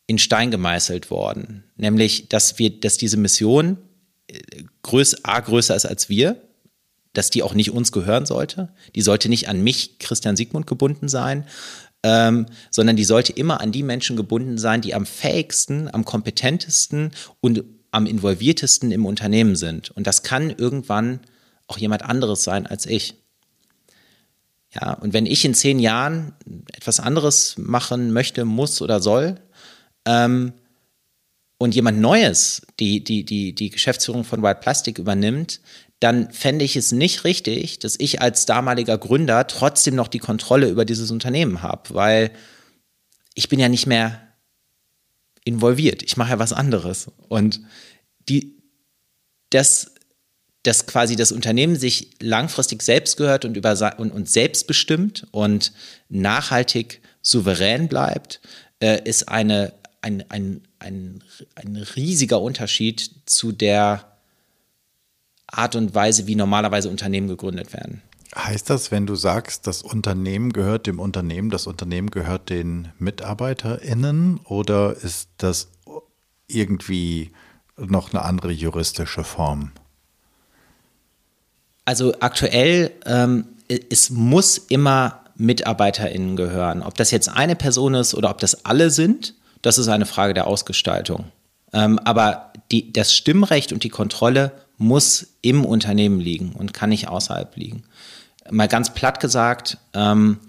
[0.05, 1.66] in Stein gemeißelt worden.
[1.76, 3.78] Nämlich, dass wir, dass diese Mission
[4.28, 6.41] äh, größ, A größer ist als wir,
[7.12, 8.70] dass die auch nicht uns gehören sollte.
[8.95, 11.45] Die sollte nicht an mich, Christian Siegmund, gebunden sein,
[12.08, 17.12] ähm, sondern die sollte immer an die Menschen gebunden sein, die am fähigsten, am kompetentesten
[17.41, 19.91] und am involviertesten im Unternehmen sind.
[19.91, 21.20] Und das kann irgendwann
[21.68, 23.16] auch jemand anderes sein als ich.
[24.74, 26.34] Ja, und wenn ich in zehn Jahren
[26.74, 29.36] etwas anderes machen möchte, muss oder soll,
[30.05, 30.53] ähm,
[31.58, 35.60] und jemand Neues die, die, die, die Geschäftsführung von White Plastic übernimmt,
[36.00, 40.70] dann fände ich es nicht richtig, dass ich als damaliger Gründer trotzdem noch die Kontrolle
[40.70, 42.32] über dieses Unternehmen habe, weil
[43.34, 44.22] ich bin ja nicht mehr
[45.43, 46.04] involviert.
[46.04, 47.08] Ich mache ja was anderes.
[47.30, 47.62] Und
[48.30, 48.58] die,
[49.50, 49.95] das,
[50.64, 55.72] dass quasi das Unternehmen sich langfristig selbst gehört und, über, und, und selbstbestimmt und
[56.10, 58.41] nachhaltig souverän bleibt,
[58.80, 61.24] äh, ist eine, ein, ein, ein,
[61.56, 64.16] ein riesiger Unterschied zu der
[65.48, 68.02] Art und Weise, wie normalerweise Unternehmen gegründet werden.
[68.36, 74.41] Heißt das, wenn du sagst, das Unternehmen gehört dem Unternehmen, das Unternehmen gehört den MitarbeiterInnen
[74.43, 75.70] oder ist das
[76.48, 77.32] irgendwie
[77.78, 79.72] noch eine andere juristische Form?
[81.86, 86.84] Also aktuell, ähm, es muss immer MitarbeiterInnen gehören.
[86.84, 90.34] Ob das jetzt eine Person ist oder ob das alle sind, das ist eine Frage
[90.34, 91.26] der Ausgestaltung.
[91.74, 97.07] Ähm, aber die, das Stimmrecht und die Kontrolle muss im Unternehmen liegen und kann nicht
[97.07, 97.84] außerhalb liegen.
[98.49, 100.39] Mal ganz platt gesagt, ähm,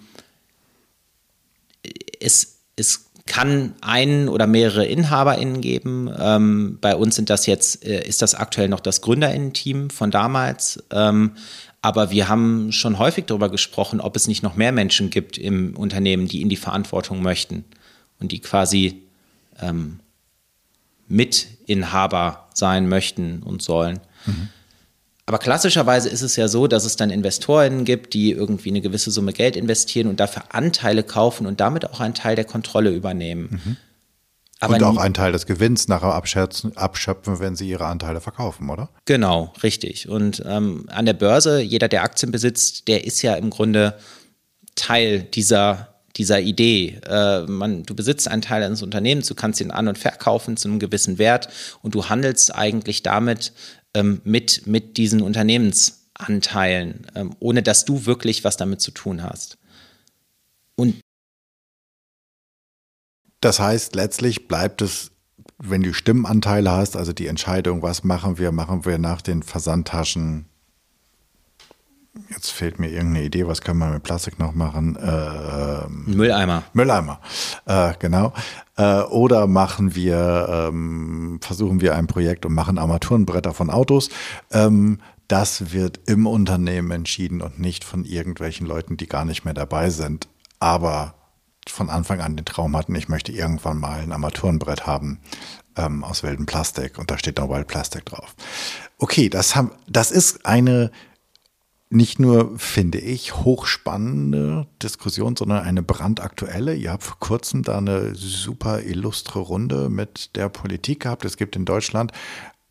[2.20, 6.10] es, es kann einen oder mehrere InhaberInnen geben.
[6.18, 10.82] Ähm, bei uns sind das jetzt, äh, ist das aktuell noch das GründerInnen-Team von damals.
[10.90, 11.32] Ähm,
[11.80, 15.76] aber wir haben schon häufig darüber gesprochen, ob es nicht noch mehr Menschen gibt im
[15.76, 17.64] Unternehmen, die in die Verantwortung möchten
[18.18, 19.02] und die quasi
[19.60, 20.00] ähm,
[21.06, 24.00] Mitinhaber sein möchten und sollen.
[24.28, 24.48] Mhm.
[25.26, 29.10] Aber klassischerweise ist es ja so, dass es dann Investorinnen gibt, die irgendwie eine gewisse
[29.10, 33.60] Summe Geld investieren und dafür Anteile kaufen und damit auch einen Teil der Kontrolle übernehmen.
[33.64, 33.76] Mhm.
[34.60, 38.88] Aber und auch einen Teil des Gewinns nachher abschöpfen, wenn sie ihre Anteile verkaufen, oder?
[39.04, 40.08] Genau, richtig.
[40.08, 43.98] Und ähm, an der Börse, jeder, der Aktien besitzt, der ist ja im Grunde
[44.74, 47.00] Teil dieser dieser Idee.
[47.06, 50.68] Äh, man, du besitzt einen Teil eines Unternehmens, du kannst ihn an- und verkaufen zu
[50.68, 51.48] einem gewissen Wert
[51.80, 53.52] und du handelst eigentlich damit
[53.94, 59.58] ähm, mit, mit diesen Unternehmensanteilen, ähm, ohne dass du wirklich was damit zu tun hast.
[60.74, 61.00] Und
[63.40, 65.12] das heißt, letztlich bleibt es,
[65.58, 70.46] wenn du Stimmenanteile hast, also die Entscheidung, was machen wir, machen wir nach den Versandtaschen
[72.30, 74.96] Jetzt fehlt mir irgendeine Idee, was können wir mit Plastik noch machen?
[74.96, 76.64] Äh, Mülleimer.
[76.72, 77.20] Mülleimer,
[77.66, 78.32] äh, genau.
[78.76, 84.10] Äh, oder machen wir, ähm, versuchen wir ein Projekt und machen Armaturenbretter von Autos.
[84.50, 89.54] Ähm, das wird im Unternehmen entschieden und nicht von irgendwelchen Leuten, die gar nicht mehr
[89.54, 91.14] dabei sind, aber
[91.68, 95.20] von Anfang an den Traum hatten, ich möchte irgendwann mal ein Armaturenbrett haben
[95.76, 98.34] ähm, aus wildem Plastik und da steht noch Wild Plastic drauf.
[98.98, 100.90] Okay, das, haben, das ist eine
[101.90, 106.74] nicht nur, finde ich, hochspannende Diskussion, sondern eine brandaktuelle.
[106.74, 111.24] Ihr habt vor kurzem da eine super illustre Runde mit der Politik gehabt.
[111.24, 112.12] Es gibt in Deutschland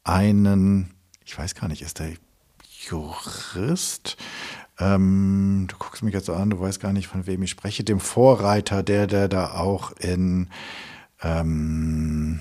[0.03, 0.93] einen,
[1.25, 2.13] ich weiß gar nicht, ist der
[2.87, 4.17] Jurist?
[4.79, 7.83] Ähm, du guckst mich jetzt an, du weißt gar nicht, von wem ich spreche.
[7.83, 10.49] Dem Vorreiter, der, der da auch in
[11.23, 12.39] ähm,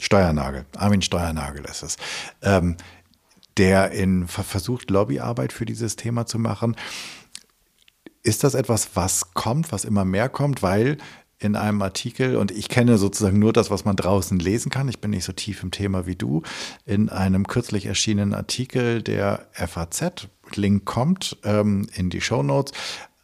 [0.00, 1.96] Steuernagel, Armin Steuernagel ist es.
[2.42, 2.76] Ähm,
[3.58, 6.76] der in versucht, Lobbyarbeit für dieses Thema zu machen.
[8.22, 10.62] Ist das etwas, was kommt, was immer mehr kommt?
[10.62, 10.98] Weil
[11.42, 15.00] in einem Artikel, und ich kenne sozusagen nur das, was man draußen lesen kann, ich
[15.00, 16.42] bin nicht so tief im Thema wie du,
[16.86, 22.72] in einem kürzlich erschienenen Artikel der FAZ, Link kommt ähm, in die Show Notes,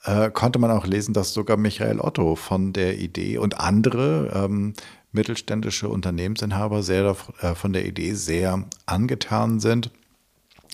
[0.04, 4.74] äh, konnte man auch lesen, dass sogar Michael Otto von der Idee und andere ähm,
[5.12, 9.92] mittelständische Unternehmensinhaber sehr äh, von der Idee sehr angetan sind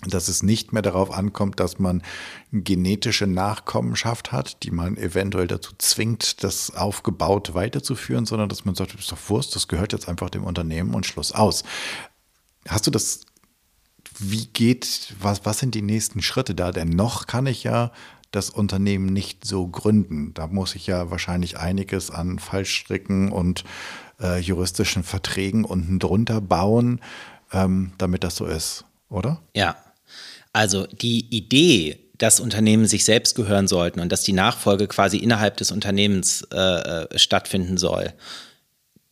[0.07, 2.03] dass es nicht mehr darauf ankommt, dass man
[2.51, 8.93] genetische Nachkommenschaft hat, die man eventuell dazu zwingt, das aufgebaut weiterzuführen, sondern dass man sagt,
[8.93, 11.63] das ist doch Wurst, das gehört jetzt einfach dem Unternehmen und Schluss aus.
[12.67, 13.21] Hast du das,
[14.19, 16.71] wie geht, was, was sind die nächsten Schritte da?
[16.71, 17.91] Denn noch kann ich ja
[18.31, 20.33] das Unternehmen nicht so gründen.
[20.33, 23.63] Da muss ich ja wahrscheinlich einiges an Fallstricken und
[24.19, 27.01] äh, juristischen Verträgen unten drunter bauen,
[27.53, 29.41] ähm, damit das so ist, oder?
[29.53, 29.77] Ja,
[30.55, 35.57] also die Idee, dass Unternehmen sich selbst gehören sollten und dass die Nachfolge quasi innerhalb
[35.57, 38.13] des Unternehmens äh, äh stattfinden soll,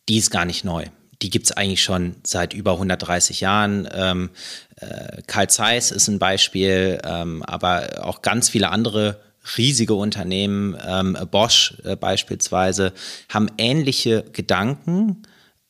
[0.08, 0.86] die ist gar nicht neu.
[1.20, 3.86] Die gibt es eigentlich schon seit über 130 Jahren.
[3.92, 4.30] Ähm,
[4.76, 9.20] äh, Carl Zeiss ist ein Beispiel, ähm, aber auch ganz viele andere
[9.58, 12.94] riesige Unternehmen, ähm, Bosch äh, beispielsweise,
[13.28, 15.24] haben ähnliche Gedanken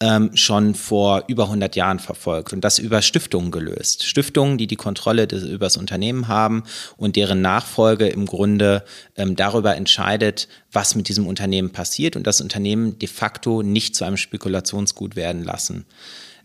[0.04, 4.04] ähm, schon vor über 100 Jahren verfolgt und das über Stiftungen gelöst.
[4.04, 6.64] Stiftungen, die die Kontrolle des, über das Unternehmen haben
[6.98, 8.84] und deren Nachfolge im Grunde
[9.16, 14.04] ähm, darüber entscheidet, was mit diesem Unternehmen passiert und das Unternehmen de facto nicht zu
[14.04, 15.86] einem Spekulationsgut werden lassen.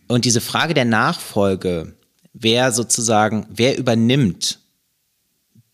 [0.07, 1.95] Und diese Frage der Nachfolge,
[2.31, 4.58] wer sozusagen, wer übernimmt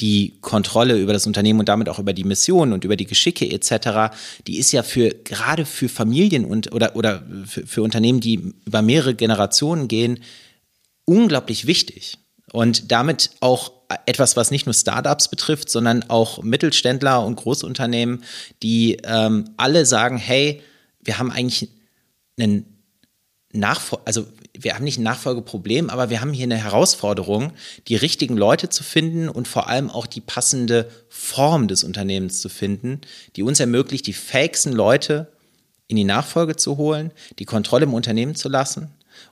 [0.02, 3.50] die Kontrolle über das Unternehmen und damit auch über die Mission und über die Geschicke
[3.50, 4.16] etc.,
[4.48, 8.82] die ist ja für gerade für Familien und oder oder für, für Unternehmen, die über
[8.82, 10.20] mehrere Generationen gehen,
[11.06, 12.18] unglaublich wichtig
[12.52, 13.72] und damit auch
[14.06, 18.24] etwas, was nicht nur Startups betrifft, sondern auch Mittelständler und Großunternehmen,
[18.64, 20.62] die ähm, alle sagen, hey,
[21.02, 21.70] wir haben eigentlich
[22.39, 22.66] einen
[23.54, 24.26] Nachfolge, also
[24.60, 27.53] wir haben nicht ein Nachfolgeproblem, aber wir haben hier eine Herausforderung,
[27.88, 32.49] die richtigen Leute zu finden und vor allem auch die passende Form des Unternehmens zu
[32.49, 33.01] finden,
[33.36, 35.32] die uns ermöglicht, die fähigsten Leute
[35.88, 38.89] in die Nachfolge zu holen, die Kontrolle im Unternehmen zu lassen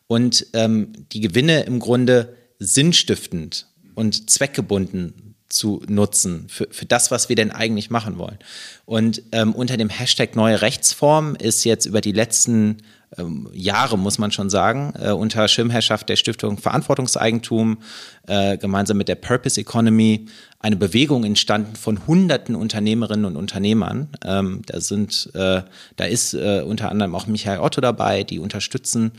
[0.08, 7.30] und ähm, die Gewinne im Grunde sinnstiftend und zweckgebunden zu nutzen für, für das, was
[7.30, 8.40] wir denn eigentlich machen wollen.
[8.86, 12.78] Und ähm, unter dem Hashtag neue Rechtsform ist jetzt über die letzten
[13.18, 17.80] ähm, Jahre, muss man schon sagen, äh, unter Schirmherrschaft der Stiftung Verantwortungseigentum,
[18.28, 20.28] äh, gemeinsam mit der Purpose Economy,
[20.60, 24.10] eine Bewegung entstanden von hunderten Unternehmerinnen und Unternehmern.
[24.24, 25.62] Ähm, da sind, äh,
[25.96, 29.12] da ist äh, unter anderem auch Michael Otto dabei, die unterstützen,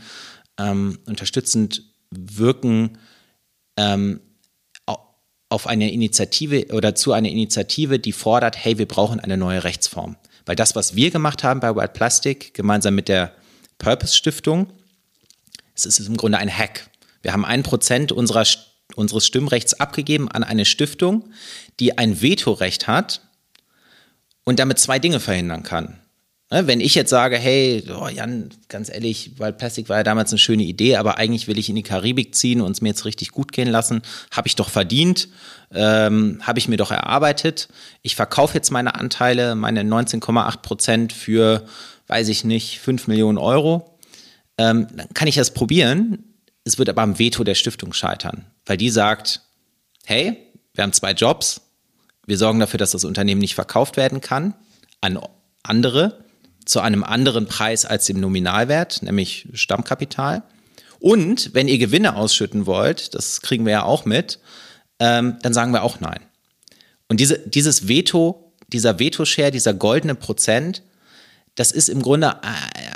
[0.59, 2.97] ähm, unterstützend wirken
[3.77, 4.21] ähm,
[5.49, 10.15] auf eine Initiative oder zu einer Initiative, die fordert, hey, wir brauchen eine neue Rechtsform.
[10.45, 13.31] Weil das, was wir gemacht haben bei White Plastic, gemeinsam mit der
[13.77, 14.67] Purpose Stiftung.
[15.75, 16.89] Es ist im Grunde ein Hack.
[17.21, 18.45] Wir haben ein Prozent unserer,
[18.95, 21.31] unseres Stimmrechts abgegeben an eine Stiftung,
[21.79, 23.21] die ein Vetorecht hat
[24.43, 25.99] und damit zwei Dinge verhindern kann.
[26.51, 30.31] Ne, wenn ich jetzt sage, hey, oh Jan, ganz ehrlich, weil Plastik war ja damals
[30.31, 33.05] eine schöne Idee, aber eigentlich will ich in die Karibik ziehen und es mir jetzt
[33.05, 35.27] richtig gut gehen lassen, habe ich doch verdient,
[35.73, 37.67] ähm, habe ich mir doch erarbeitet.
[38.03, 41.65] Ich verkaufe jetzt meine Anteile, meine 19,8 Prozent für
[42.07, 43.97] weiß ich nicht, 5 Millionen Euro,
[44.57, 46.23] ähm, dann kann ich das probieren.
[46.63, 49.41] Es wird aber am Veto der Stiftung scheitern, weil die sagt,
[50.05, 50.37] hey,
[50.73, 51.61] wir haben zwei Jobs,
[52.25, 54.55] wir sorgen dafür, dass das Unternehmen nicht verkauft werden kann
[55.01, 55.19] an
[55.63, 56.25] andere
[56.65, 60.43] zu einem anderen Preis als dem Nominalwert, nämlich Stammkapital.
[60.99, 64.39] Und wenn ihr Gewinne ausschütten wollt, das kriegen wir ja auch mit,
[64.99, 66.21] ähm, dann sagen wir auch nein.
[67.07, 70.81] Und diese, dieses Veto, dieser Veto-Share, dieser goldene Prozent,
[71.55, 72.43] das ist im Grunde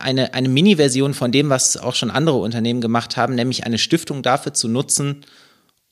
[0.01, 4.22] eine, eine Mini-Version von dem, was auch schon andere Unternehmen gemacht haben, nämlich eine Stiftung
[4.22, 5.26] dafür zu nutzen,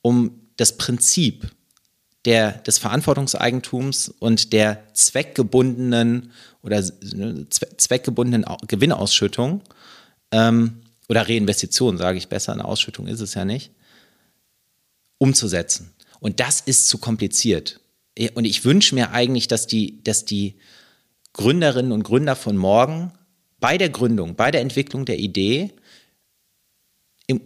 [0.02, 1.50] um das Prinzip
[2.24, 6.82] der, des Verantwortungseigentums und der zweckgebundenen oder
[7.14, 9.62] ne, zweckgebundenen Gewinnausschüttung
[10.32, 13.70] ähm, oder Reinvestition, sage ich besser, eine Ausschüttung ist es ja nicht,
[15.16, 15.94] umzusetzen.
[16.20, 17.80] Und das ist zu kompliziert.
[18.34, 20.56] Und ich wünsche mir eigentlich, dass die, dass die
[21.32, 23.12] Gründerinnen und Gründer von morgen
[23.60, 25.72] bei der Gründung, bei der Entwicklung der Idee
[27.26, 27.40] im,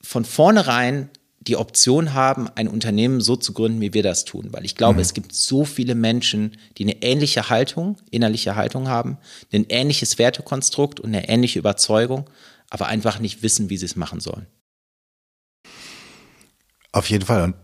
[0.00, 1.10] von vornherein
[1.40, 4.48] die Option haben, ein Unternehmen so zu gründen, wie wir das tun.
[4.50, 5.00] Weil ich glaube, mhm.
[5.00, 9.18] es gibt so viele Menschen, die eine ähnliche Haltung, innerliche Haltung haben,
[9.52, 12.28] ein ähnliches Wertekonstrukt und eine ähnliche Überzeugung,
[12.68, 14.46] aber einfach nicht wissen, wie sie es machen sollen.
[16.92, 17.44] Auf jeden Fall.
[17.44, 17.54] Und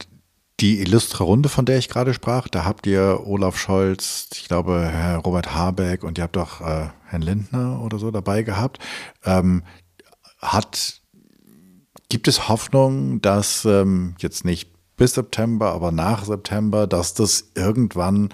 [0.61, 4.89] die illustre Runde, von der ich gerade sprach, da habt ihr Olaf Scholz, ich glaube
[4.91, 8.79] Herr Robert Habeck und ihr habt auch äh, Herrn Lindner oder so dabei gehabt.
[9.25, 9.65] Ähm,
[10.41, 11.01] hat,
[12.09, 18.29] gibt es Hoffnung, dass ähm, jetzt nicht bis September, aber nach September, dass das irgendwann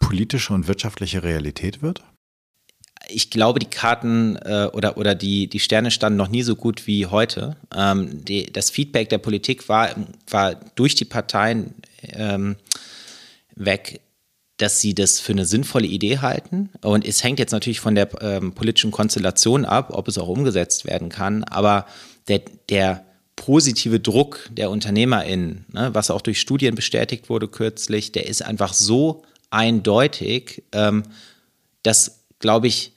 [0.00, 2.04] politische und wirtschaftliche Realität wird?
[3.08, 6.86] Ich glaube, die Karten äh, oder, oder die, die Sterne standen noch nie so gut
[6.86, 7.56] wie heute.
[7.74, 9.90] Ähm, die, das Feedback der Politik war,
[10.28, 12.56] war durch die Parteien ähm,
[13.54, 14.00] weg,
[14.58, 16.70] dass sie das für eine sinnvolle Idee halten.
[16.82, 20.84] Und es hängt jetzt natürlich von der ähm, politischen Konstellation ab, ob es auch umgesetzt
[20.84, 21.44] werden kann.
[21.44, 21.86] Aber
[22.26, 23.04] der, der
[23.36, 28.72] positive Druck der UnternehmerInnen, ne, was auch durch Studien bestätigt wurde kürzlich, der ist einfach
[28.72, 31.04] so eindeutig, ähm,
[31.84, 32.92] dass, glaube ich,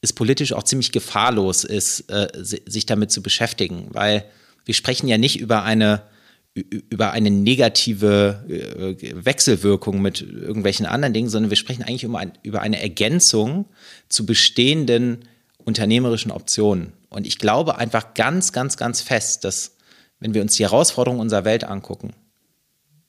[0.00, 4.24] es politisch auch ziemlich gefahrlos ist, äh, sich damit zu beschäftigen, weil
[4.64, 6.02] wir sprechen ja nicht über eine
[6.54, 12.32] über eine negative äh, Wechselwirkung mit irgendwelchen anderen Dingen, sondern wir sprechen eigentlich über, ein,
[12.44, 13.66] über eine Ergänzung
[14.08, 15.24] zu bestehenden
[15.58, 16.92] unternehmerischen Optionen.
[17.08, 19.76] Und ich glaube einfach ganz, ganz, ganz fest, dass
[20.20, 22.14] wenn wir uns die Herausforderungen unserer Welt angucken,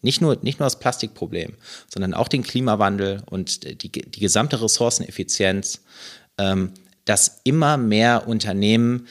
[0.05, 1.55] nicht nur, nicht nur das Plastikproblem,
[1.93, 5.81] sondern auch den Klimawandel und die, die gesamte Ressourceneffizienz,
[6.37, 6.71] ähm,
[7.03, 9.07] dass immer mehr Unternehmen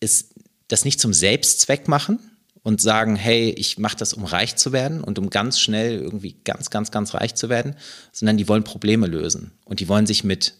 [0.00, 0.34] ist
[0.68, 2.18] das nicht zum Selbstzweck machen
[2.62, 6.36] und sagen, hey, ich mache das, um reich zu werden und um ganz schnell irgendwie
[6.44, 7.76] ganz, ganz, ganz reich zu werden,
[8.12, 10.54] sondern die wollen Probleme lösen und die wollen sich mit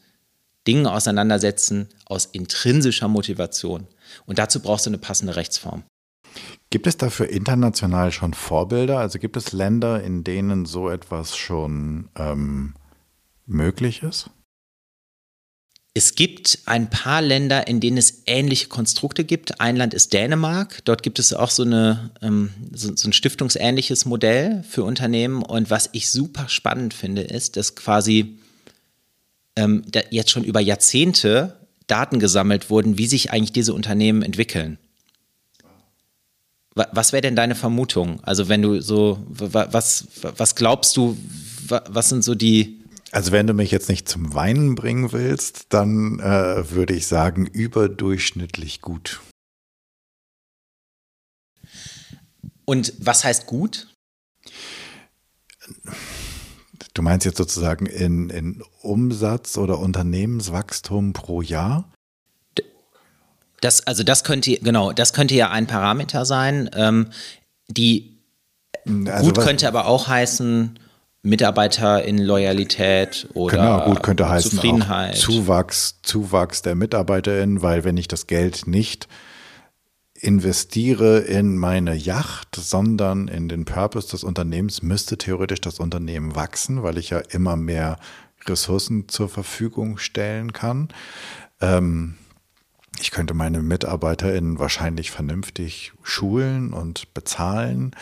[0.67, 3.87] Dingen auseinandersetzen aus intrinsischer Motivation.
[4.27, 5.85] Und dazu brauchst du eine passende Rechtsform.
[6.71, 8.99] Gibt es dafür international schon Vorbilder?
[8.99, 12.75] Also gibt es Länder, in denen so etwas schon ähm,
[13.47, 14.31] möglich ist?
[15.95, 19.61] Es gibt ein paar Länder, in denen es ähnliche Konstrukte gibt.
[19.61, 20.85] Ein Land ist Dänemark.
[20.85, 25.43] Dort gibt es auch so, eine, ähm, so, so ein stiftungsähnliches Modell für Unternehmen.
[25.43, 28.39] Und was ich super spannend finde, ist, dass quasi
[29.57, 31.57] ähm, jetzt schon über Jahrzehnte
[31.89, 34.79] Daten gesammelt wurden, wie sich eigentlich diese Unternehmen entwickeln.
[36.93, 38.23] Was wäre denn deine Vermutung?
[38.23, 41.17] Also wenn du so, was, was glaubst du,
[41.69, 42.81] was sind so die...
[43.11, 47.47] Also wenn du mich jetzt nicht zum Weinen bringen willst, dann äh, würde ich sagen,
[47.47, 49.21] überdurchschnittlich gut.
[52.65, 53.89] Und was heißt gut?
[56.93, 61.91] Du meinst jetzt sozusagen in, in Umsatz oder Unternehmenswachstum pro Jahr?
[63.61, 66.71] Das, also das könnte, genau, das könnte ja ein Parameter sein.
[66.75, 67.09] Ähm,
[67.69, 68.19] die
[69.07, 70.79] also gut könnte aber auch heißen,
[71.23, 75.17] Mitarbeiter in Loyalität oder genau, gut könnte heißen Zufriedenheit.
[75.17, 79.09] Zuwachs, Zuwachs der MitarbeiterInnen, weil wenn ich das Geld nicht
[80.15, 86.83] investiere in meine Yacht, sondern in den Purpose des Unternehmens, müsste theoretisch das Unternehmen wachsen,
[86.83, 87.99] weil ich ja immer mehr
[88.47, 90.89] Ressourcen zur Verfügung stellen kann.
[91.61, 92.15] Ähm,
[93.03, 97.95] ich könnte meine MitarbeiterInnen wahrscheinlich vernünftig schulen und bezahlen.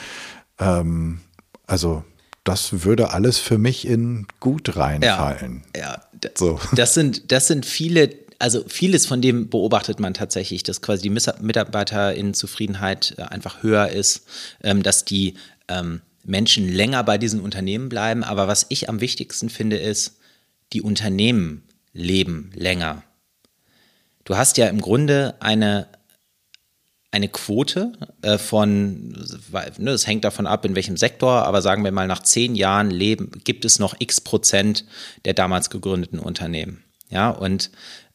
[0.58, 1.20] Ähm,
[1.66, 2.04] also
[2.44, 5.64] das würde alles für mich in gut reinfallen.
[5.76, 6.30] Ja, ja.
[6.34, 6.60] So.
[6.72, 11.10] das sind das sind viele also vieles von dem beobachtet man tatsächlich, dass quasi die
[11.10, 14.26] Mitarbeiterinnenzufriedenheit äh, einfach höher ist,
[14.62, 15.36] ähm, dass die
[15.68, 18.24] ähm, Menschen länger bei diesen Unternehmen bleiben.
[18.24, 20.16] Aber was ich am wichtigsten finde, ist,
[20.72, 23.04] die Unternehmen leben länger.
[24.26, 25.86] Du hast ja im Grunde eine,
[27.12, 31.92] eine Quote äh, von, ne, das hängt davon ab, in welchem Sektor, aber sagen wir
[31.92, 34.84] mal, nach zehn Jahren leben, gibt es noch x Prozent
[35.24, 36.82] der damals gegründeten Unternehmen.
[37.08, 37.70] Ja, und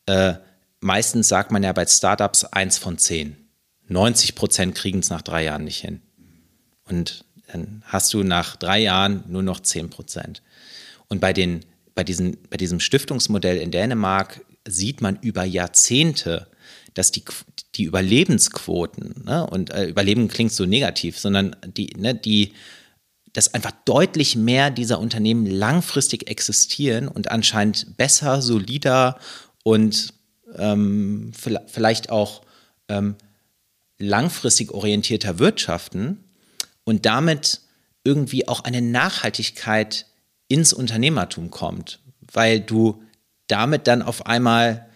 [0.06, 0.34] äh,
[0.82, 3.38] meistens sagt man ja bei Startups eins von zehn.
[3.88, 6.02] 90 Prozent kriegen es nach drei Jahren nicht hin.
[6.84, 10.42] Und dann hast du nach drei Jahren nur noch 10 Prozent.
[11.08, 11.62] Und bei, den,
[11.96, 16.48] bei, diesen, bei diesem Stiftungsmodell in Dänemark sieht man über Jahrzehnte,
[16.94, 17.24] dass die,
[17.76, 22.54] die Überlebensquoten, ne, und äh, Überleben klingt so negativ, sondern die, ne, die,
[23.34, 29.20] dass einfach deutlich mehr dieser Unternehmen langfristig existieren und anscheinend besser, solider
[29.64, 30.14] und
[30.58, 31.32] ähm,
[31.68, 32.42] vielleicht auch
[32.90, 33.16] ähm,
[33.98, 36.24] langfristig orientierter wirtschaften
[36.84, 37.62] und damit
[38.04, 40.08] irgendwie auch eine Nachhaltigkeit
[40.48, 42.00] ins Unternehmertum kommt,
[42.34, 43.02] weil du
[43.52, 44.88] damit dann auf einmal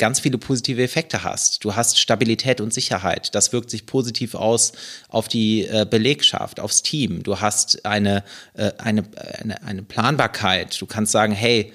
[0.00, 1.62] ganz viele positive Effekte hast.
[1.62, 3.34] Du hast Stabilität und Sicherheit.
[3.34, 4.72] Das wirkt sich positiv aus
[5.08, 7.22] auf die äh, Belegschaft, aufs Team.
[7.22, 9.04] Du hast eine, äh, eine,
[9.38, 10.80] eine, eine Planbarkeit.
[10.80, 11.72] Du kannst sagen, hey,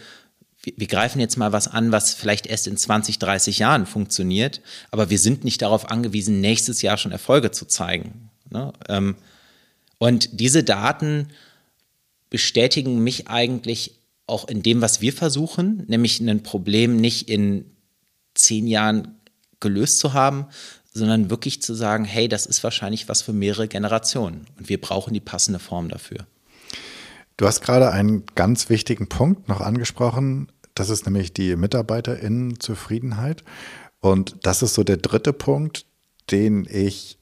[0.75, 5.11] wir, greifen jetzt mal was an, was vielleicht erst in 20, 30 Jahren funktioniert, aber
[5.11, 8.31] wir sind nicht darauf angewiesen, nächstes Jahr schon Erfolge zu zeigen.
[8.49, 8.73] Ne?
[8.89, 9.15] Ähm,
[9.99, 11.27] und diese Daten
[12.31, 17.65] bestätigen mich eigentlich auch in dem, was wir versuchen, nämlich ein Problem nicht in
[18.34, 19.19] zehn Jahren
[19.59, 20.47] gelöst zu haben,
[20.93, 25.13] sondern wirklich zu sagen, hey, das ist wahrscheinlich was für mehrere Generationen und wir brauchen
[25.13, 26.26] die passende Form dafür.
[27.38, 33.43] Du hast gerade einen ganz wichtigen Punkt noch angesprochen, das ist nämlich die Mitarbeiterinnenzufriedenheit.
[34.01, 35.86] Und das ist so der dritte Punkt,
[36.30, 37.17] den ich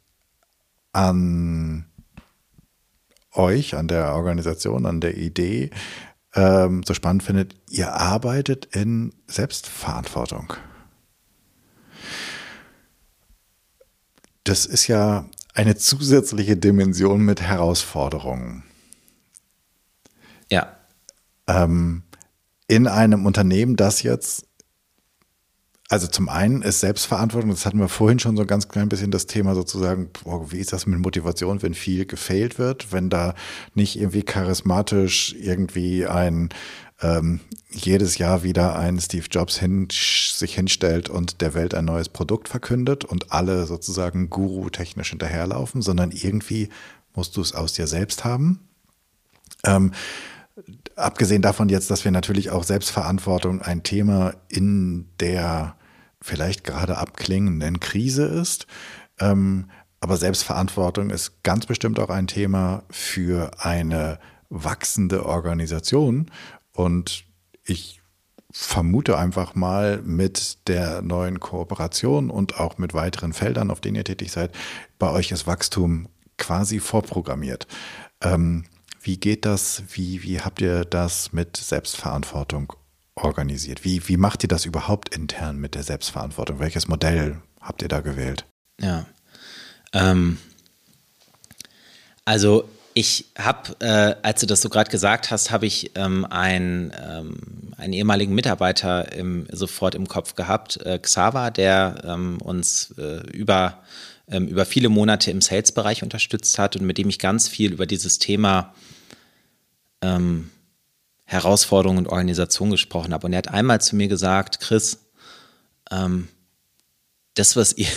[0.91, 1.85] an
[3.31, 5.69] euch, an der Organisation, an der Idee
[6.35, 7.55] ähm, so spannend findet.
[7.69, 10.53] Ihr arbeitet in Selbstverantwortung.
[14.43, 18.63] Das ist ja eine zusätzliche Dimension mit Herausforderungen.
[20.51, 20.75] Ja.
[21.47, 22.03] Ähm,
[22.67, 24.45] in einem Unternehmen, das jetzt,
[25.93, 29.11] also zum einen ist Selbstverantwortung, das hatten wir vorhin schon so ein ganz klein bisschen
[29.11, 33.35] das Thema sozusagen, boah, wie ist das mit Motivation, wenn viel gefailt wird, wenn da
[33.75, 36.49] nicht irgendwie charismatisch irgendwie ein
[37.03, 42.09] ähm, jedes Jahr wieder ein Steve Jobs hin, sich hinstellt und der Welt ein neues
[42.09, 46.69] Produkt verkündet und alle sozusagen guru-technisch hinterherlaufen, sondern irgendwie
[47.13, 48.61] musst du es aus dir selbst haben.
[49.63, 49.91] Ähm,
[50.95, 55.75] abgesehen davon jetzt, dass wir natürlich auch Selbstverantwortung ein Thema in der
[56.23, 58.65] vielleicht gerade abklingenden Krise ist.
[59.19, 59.69] Ähm,
[59.99, 64.19] aber Selbstverantwortung ist ganz bestimmt auch ein Thema für eine
[64.49, 66.31] wachsende Organisation.
[66.71, 67.25] Und
[67.65, 68.01] ich
[68.51, 74.03] vermute einfach mal mit der neuen Kooperation und auch mit weiteren Feldern, auf denen ihr
[74.03, 74.51] tätig seid,
[74.99, 76.07] bei euch ist Wachstum
[76.37, 77.67] quasi vorprogrammiert.
[78.21, 78.65] Ähm,
[79.01, 79.83] wie geht das?
[79.89, 82.73] Wie, wie habt ihr das mit Selbstverantwortung
[83.15, 83.83] organisiert?
[83.83, 86.59] Wie, wie macht ihr das überhaupt intern mit der Selbstverantwortung?
[86.59, 88.45] Welches Modell habt ihr da gewählt?
[88.79, 89.05] Ja.
[89.93, 90.37] Ähm,
[92.25, 96.93] also ich habe, äh, als du das so gerade gesagt hast, habe ich ähm, ein,
[97.01, 103.25] ähm, einen ehemaligen Mitarbeiter im, sofort im Kopf gehabt, äh, Xaver, der ähm, uns äh,
[103.31, 103.83] über,
[104.29, 107.85] ähm, über viele Monate im Sales-Bereich unterstützt hat und mit dem ich ganz viel über
[107.85, 108.73] dieses Thema
[111.25, 113.27] Herausforderungen und Organisation gesprochen habe.
[113.27, 114.99] Und er hat einmal zu mir gesagt, Chris,
[115.91, 116.27] ähm,
[117.35, 117.87] das, was ihr,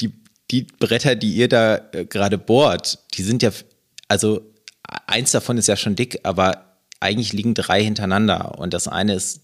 [0.00, 0.12] die,
[0.50, 3.50] die Bretter, die ihr da äh, gerade bohrt, die sind ja,
[4.08, 4.42] also
[5.06, 6.68] eins davon ist ja schon dick, aber
[7.00, 8.58] eigentlich liegen drei hintereinander.
[8.58, 9.42] Und das eine ist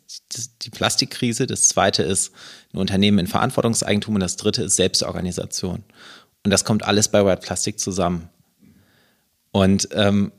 [0.63, 2.33] die Plastikkrise, das zweite ist
[2.73, 5.85] ein Unternehmen in Verantwortungseigentum und das dritte ist Selbstorganisation.
[6.45, 8.29] Und das kommt alles bei White Plastic zusammen.
[9.53, 10.33] Und ähm,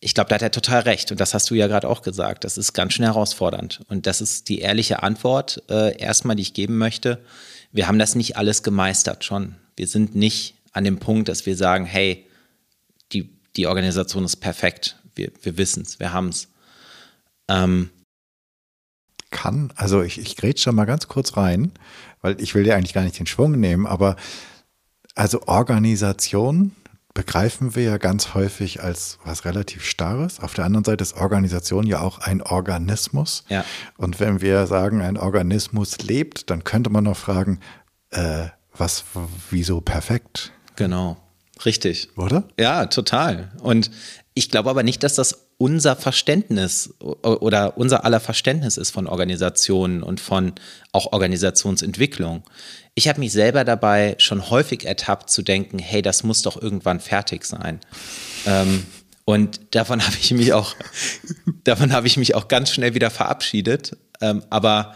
[0.00, 1.10] ich glaube, da hat er total recht.
[1.10, 2.44] Und das hast du ja gerade auch gesagt.
[2.44, 3.82] Das ist ganz schön herausfordernd.
[3.88, 7.22] Und das ist die ehrliche Antwort, äh, erstmal, die ich geben möchte.
[7.70, 9.56] Wir haben das nicht alles gemeistert schon.
[9.76, 12.26] Wir sind nicht an dem Punkt, dass wir sagen, hey,
[13.12, 14.96] die, die Organisation ist perfekt.
[15.14, 16.48] Wir, wir wissen es, wir haben es.
[17.48, 17.90] Ähm,
[19.30, 21.72] Kann, also ich, ich grätsch schon mal ganz kurz rein,
[22.22, 24.16] weil ich will dir eigentlich gar nicht den Schwung nehmen, aber
[25.14, 26.74] also Organisation
[27.20, 30.40] begreifen wir ja ganz häufig als was relativ Starres.
[30.40, 33.44] Auf der anderen Seite ist Organisation ja auch ein Organismus.
[33.50, 33.62] Ja.
[33.98, 37.60] Und wenn wir sagen, ein Organismus lebt, dann könnte man noch fragen,
[38.08, 38.44] äh,
[38.74, 39.04] was,
[39.50, 40.52] wieso perfekt?
[40.76, 41.18] Genau,
[41.66, 42.08] richtig.
[42.16, 42.44] Oder?
[42.58, 43.52] Ja, total.
[43.60, 43.90] Und
[44.32, 50.02] ich glaube aber nicht, dass das unser Verständnis oder unser aller Verständnis ist von Organisationen
[50.02, 50.54] und von
[50.92, 52.44] auch Organisationsentwicklung.
[52.94, 57.00] Ich habe mich selber dabei schon häufig ertappt zu denken, hey, das muss doch irgendwann
[57.00, 57.80] fertig sein.
[58.46, 58.86] Ähm,
[59.24, 60.74] und davon habe ich mich auch,
[61.64, 63.96] davon habe ich mich auch ganz schnell wieder verabschiedet.
[64.20, 64.94] Ähm, aber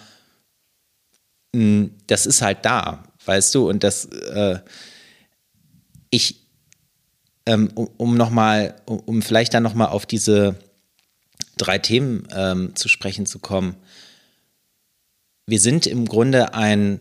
[1.52, 4.58] mh, hm, das ist halt da, weißt du, und das, äh,
[6.10, 6.46] ich,
[7.46, 10.56] ähm, um, um nochmal, um, um vielleicht dann nochmal auf diese
[11.56, 13.76] drei Themen ähm, zu sprechen zu kommen.
[15.46, 17.00] Wir sind im Grunde ein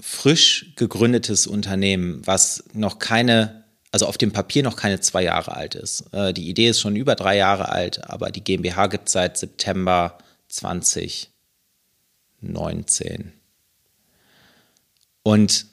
[0.00, 5.74] frisch gegründetes Unternehmen, was noch keine, also auf dem Papier noch keine zwei Jahre alt
[5.74, 6.12] ist.
[6.12, 9.38] Äh, die Idee ist schon über drei Jahre alt, aber die GmbH gibt es seit
[9.38, 10.18] September
[10.48, 13.32] 2019.
[15.22, 15.66] Und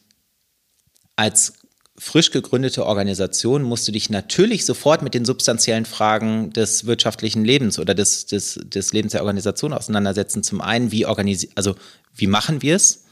[1.15, 1.53] als
[1.97, 7.77] frisch gegründete Organisation musst du dich natürlich sofort mit den substanziellen Fragen des wirtschaftlichen Lebens
[7.77, 10.43] oder des, des, des Lebens der Organisation auseinandersetzen.
[10.43, 11.75] Zum einen, wie organisieren, also
[12.15, 13.02] wie machen wir es?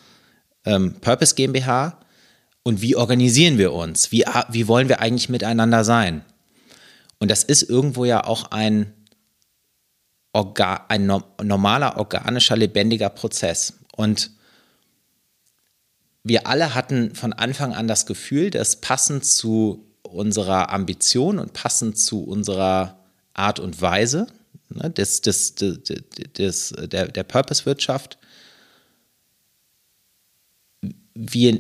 [0.66, 1.97] Ähm, Purpose GmbH
[2.64, 4.12] und wie organisieren wir uns?
[4.12, 6.24] Wie, wie wollen wir eigentlich miteinander sein?
[7.20, 8.93] Und das ist irgendwo ja auch ein,
[10.34, 13.74] Orga, ein normaler, organischer, lebendiger Prozess.
[13.95, 14.32] Und
[16.24, 21.97] wir alle hatten von Anfang an das Gefühl, dass passend zu unserer Ambition und passend
[21.97, 22.99] zu unserer
[23.34, 24.28] Art und Weise
[24.70, 25.80] ne, des, des, des,
[26.38, 28.18] des, der, der Purpose-Wirtschaft
[31.14, 31.59] wir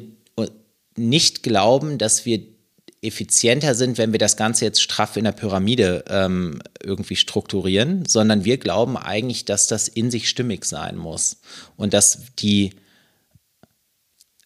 [0.95, 2.41] nicht glauben, dass wir
[3.01, 8.45] effizienter sind, wenn wir das Ganze jetzt straff in der Pyramide ähm, irgendwie strukturieren, sondern
[8.45, 11.37] wir glauben eigentlich, dass das in sich stimmig sein muss
[11.77, 12.71] und dass die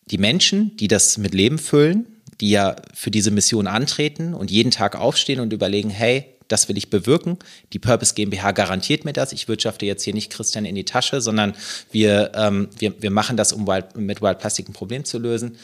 [0.07, 4.71] die Menschen, die das mit Leben füllen, die ja für diese Mission antreten und jeden
[4.71, 7.37] Tag aufstehen und überlegen, hey, das will ich bewirken.
[7.73, 9.31] Die Purpose GmbH garantiert mir das.
[9.31, 11.55] Ich wirtschafte jetzt hier nicht Christian in die Tasche, sondern
[11.91, 15.57] wir, ähm, wir, wir machen das, um Wild, mit Wild Plastic ein Problem zu lösen.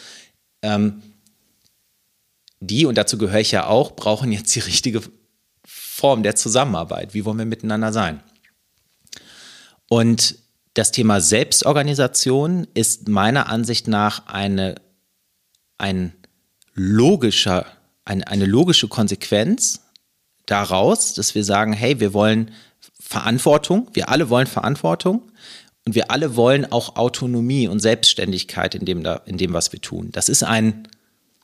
[0.62, 1.02] Ähm,
[2.60, 5.02] die, und dazu gehöre ich ja auch, brauchen jetzt die richtige
[5.66, 7.14] Form der Zusammenarbeit.
[7.14, 8.22] Wie wollen wir miteinander sein?
[9.90, 10.36] Und
[10.74, 14.76] das Thema Selbstorganisation ist meiner Ansicht nach eine,
[15.78, 16.14] ein
[16.74, 17.66] logischer,
[18.06, 19.82] ein, eine logische Konsequenz
[20.46, 22.52] daraus, dass wir sagen, hey, wir wollen
[23.00, 25.32] Verantwortung, wir alle wollen Verantwortung
[25.86, 30.10] und wir alle wollen auch Autonomie und Selbstständigkeit in dem, in dem was wir tun.
[30.12, 30.88] Das ist ein,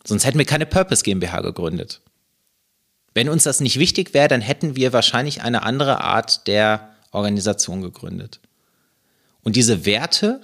[0.06, 2.02] sonst hätten wir keine Purpose GmbH gegründet.
[3.14, 7.82] Wenn uns das nicht wichtig wäre, dann hätten wir wahrscheinlich eine andere Art der Organisation
[7.82, 8.40] gegründet.
[9.42, 10.42] Und diese Werte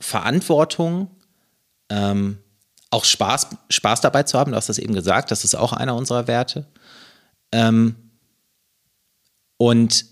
[0.00, 1.10] Verantwortung,
[1.88, 2.38] ähm,
[2.90, 5.96] auch Spaß, Spaß dabei zu haben, du hast das eben gesagt, das ist auch einer
[5.96, 6.66] unserer Werte.
[7.54, 7.94] Ähm,
[9.58, 10.06] und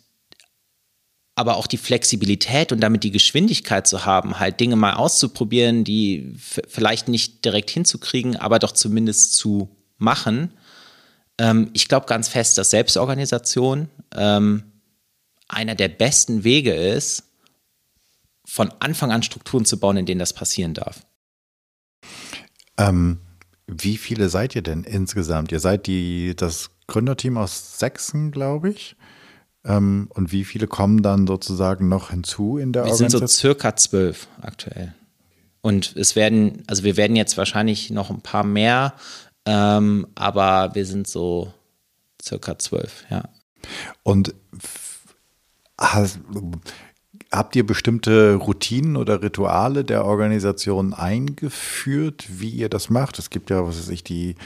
[1.34, 6.34] aber auch die Flexibilität und damit die Geschwindigkeit zu haben, halt Dinge mal auszuprobieren, die
[6.36, 10.52] vielleicht nicht direkt hinzukriegen, aber doch zumindest zu machen.
[11.38, 14.62] Ähm, ich glaube ganz fest, dass Selbstorganisation ähm,
[15.48, 17.24] einer der besten Wege ist,
[18.44, 21.04] von Anfang an Strukturen zu bauen, in denen das passieren darf.
[22.78, 23.18] Ähm,
[23.66, 25.50] wie viele seid ihr denn insgesamt?
[25.50, 28.96] Ihr seid die, das Gründerteam aus Sachsen, glaube ich.
[29.64, 33.22] Ähm, und wie viele kommen dann sozusagen noch hinzu in der wir Organisation?
[33.22, 34.94] Wir sind so circa zwölf aktuell.
[35.62, 38.94] Und es werden, also wir werden jetzt wahrscheinlich noch ein paar mehr,
[39.46, 41.54] ähm, aber wir sind so
[42.20, 43.22] circa zwölf, ja.
[44.02, 44.34] Und
[47.32, 53.18] habt ihr bestimmte Routinen oder Rituale der Organisation eingeführt, wie ihr das macht?
[53.18, 54.36] Es gibt ja, was weiß ich, die,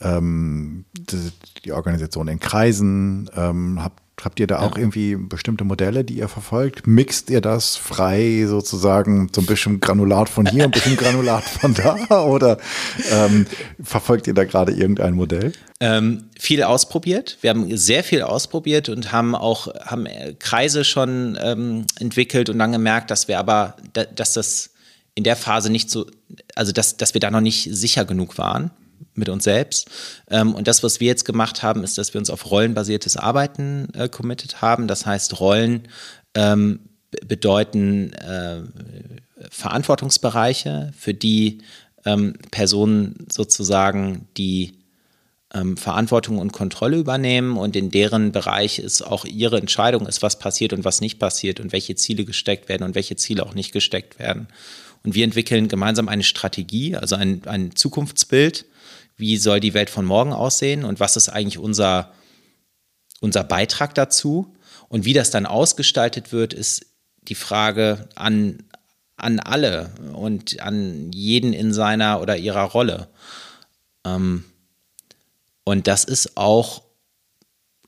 [0.00, 1.32] ähm, die,
[1.64, 3.30] die Organisation in Kreisen.
[3.34, 6.86] Ähm, habt Habt ihr da auch irgendwie bestimmte Modelle, die ihr verfolgt?
[6.86, 11.74] Mixt ihr das frei sozusagen so ein bisschen Granulat von hier, ein bisschen Granulat von
[11.74, 12.22] da?
[12.24, 12.56] Oder
[13.12, 13.46] ähm,
[13.82, 15.52] verfolgt ihr da gerade irgendein Modell?
[15.80, 17.36] Ähm, viel ausprobiert.
[17.42, 20.06] Wir haben sehr viel ausprobiert und haben auch haben
[20.38, 24.70] Kreise schon ähm, entwickelt und dann gemerkt, dass wir aber, dass das
[25.14, 26.06] in der Phase nicht so,
[26.54, 28.70] also dass, dass wir da noch nicht sicher genug waren
[29.14, 29.90] mit uns selbst.
[30.30, 33.88] Ähm, und das, was wir jetzt gemacht haben, ist, dass wir uns auf rollenbasiertes Arbeiten
[33.94, 34.88] äh, committed haben.
[34.88, 35.88] Das heißt, Rollen
[36.34, 36.80] ähm,
[37.26, 38.62] bedeuten äh,
[39.50, 41.58] Verantwortungsbereiche, für die
[42.04, 44.74] ähm, Personen sozusagen die
[45.54, 50.38] ähm, Verantwortung und Kontrolle übernehmen und in deren Bereich es auch ihre Entscheidung ist, was
[50.38, 53.72] passiert und was nicht passiert und welche Ziele gesteckt werden und welche Ziele auch nicht
[53.72, 54.48] gesteckt werden.
[55.04, 58.64] Und wir entwickeln gemeinsam eine Strategie, also ein, ein Zukunftsbild,
[59.16, 62.12] wie soll die Welt von morgen aussehen und was ist eigentlich unser,
[63.20, 64.54] unser Beitrag dazu.
[64.88, 66.86] Und wie das dann ausgestaltet wird, ist
[67.22, 68.62] die Frage an,
[69.16, 73.08] an alle und an jeden in seiner oder ihrer Rolle.
[74.04, 74.44] Ähm,
[75.64, 76.82] und das ist auch,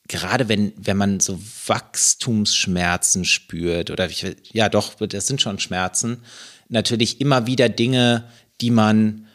[0.09, 4.09] gerade wenn, wenn man so Wachstumsschmerzen spürt, oder
[4.53, 6.23] ja doch, das sind schon Schmerzen,
[6.69, 8.25] natürlich immer wieder Dinge,
[8.61, 9.27] die man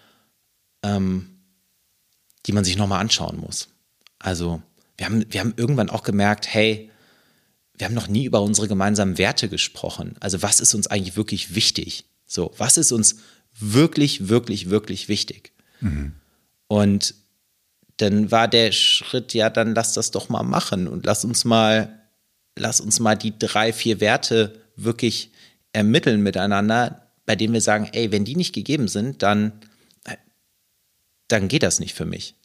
[0.83, 1.32] ähm,
[2.45, 3.69] die man sich nochmal anschauen muss.
[4.19, 4.61] Also
[4.97, 6.89] wir haben, wir haben irgendwann auch gemerkt, hey,
[7.77, 10.15] wir haben noch nie über unsere gemeinsamen Werte gesprochen.
[10.19, 12.05] Also was ist uns eigentlich wirklich wichtig?
[12.25, 13.17] So, was ist uns
[13.59, 15.51] wirklich, wirklich, wirklich wichtig?
[15.81, 16.13] Mhm.
[16.67, 17.15] Und
[17.97, 21.99] dann war der Schritt, ja, dann lass das doch mal machen und lass uns mal,
[22.55, 25.31] lass uns mal die drei, vier Werte wirklich
[25.73, 29.53] ermitteln miteinander, bei denen wir sagen, ey, wenn die nicht gegeben sind, dann
[31.33, 32.35] dann geht das nicht für mich.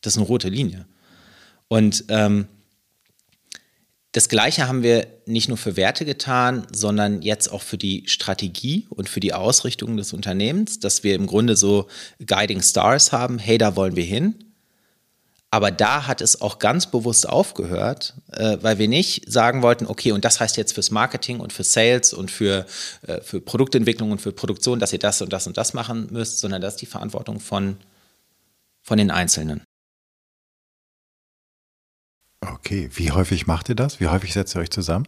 [0.00, 0.86] Das ist eine rote Linie.
[1.68, 2.48] Und ähm,
[4.12, 8.86] das Gleiche haben wir nicht nur für Werte getan, sondern jetzt auch für die Strategie
[8.88, 11.86] und für die Ausrichtung des Unternehmens, dass wir im Grunde so
[12.24, 14.34] Guiding Stars haben, hey, da wollen wir hin.
[15.50, 20.12] Aber da hat es auch ganz bewusst aufgehört, äh, weil wir nicht sagen wollten, okay,
[20.12, 22.66] und das heißt jetzt fürs Marketing und für Sales und für,
[23.06, 26.38] äh, für Produktentwicklung und für Produktion, dass ihr das und das und das machen müsst,
[26.38, 27.76] sondern das ist die Verantwortung von
[28.88, 29.62] von den Einzelnen.
[32.40, 34.00] Okay, wie häufig macht ihr das?
[34.00, 35.06] Wie häufig setzt ihr euch zusammen?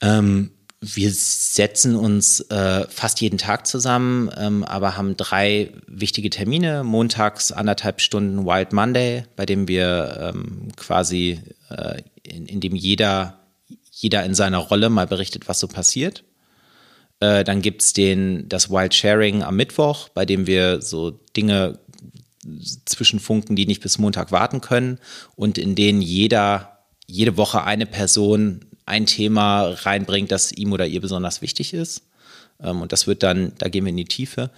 [0.00, 6.84] Ähm, wir setzen uns äh, fast jeden Tag zusammen, ähm, aber haben drei wichtige Termine.
[6.84, 13.40] Montags anderthalb Stunden Wild Monday, bei dem wir ähm, quasi, äh, in, in, dem jeder,
[13.90, 16.24] jeder in seiner Rolle mal berichtet, was so passiert.
[17.20, 17.92] Äh, dann gibt es
[18.48, 21.78] das Wild Sharing am Mittwoch, bei dem wir so Dinge
[22.84, 24.98] Zwischenfunken, die nicht bis Montag warten können
[25.36, 31.00] und in denen jeder, jede Woche eine Person ein Thema reinbringt, das ihm oder ihr
[31.00, 32.02] besonders wichtig ist.
[32.60, 34.50] Ähm, und das wird dann, da gehen wir in die Tiefe.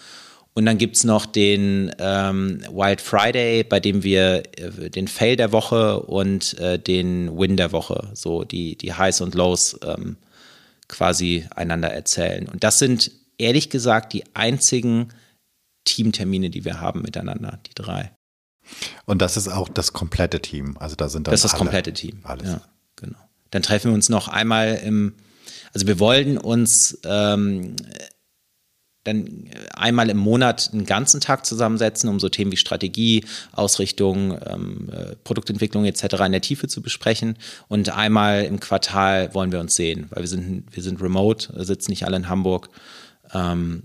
[0.55, 5.37] Und dann gibt es noch den ähm, Wild Friday, bei dem wir äh, den Fail
[5.37, 10.17] der Woche und äh, den Win der Woche, so die, die Highs und Lows ähm,
[10.89, 12.49] quasi einander erzählen.
[12.49, 15.09] Und das sind ehrlich gesagt die einzigen
[15.85, 18.13] Teamtermine, die wir haben miteinander, die drei.
[19.05, 20.77] Und das ist auch das komplette Team.
[20.79, 22.21] Also da sind dann Das ist das alle, komplette Team.
[22.23, 22.49] Alles.
[22.49, 22.61] Ja,
[22.97, 23.19] genau.
[23.51, 25.15] Dann treffen wir uns noch einmal im,
[25.73, 27.77] also wir wollen uns ähm,
[29.05, 34.89] dann einmal im Monat einen ganzen Tag zusammensetzen, um so Themen wie Strategie, Ausrichtung, ähm,
[34.91, 36.05] äh, Produktentwicklung etc.
[36.25, 37.37] in der Tiefe zu besprechen.
[37.69, 41.91] Und einmal im Quartal wollen wir uns sehen, weil wir sind, wir sind remote, sitzen
[41.91, 42.71] nicht alle in Hamburg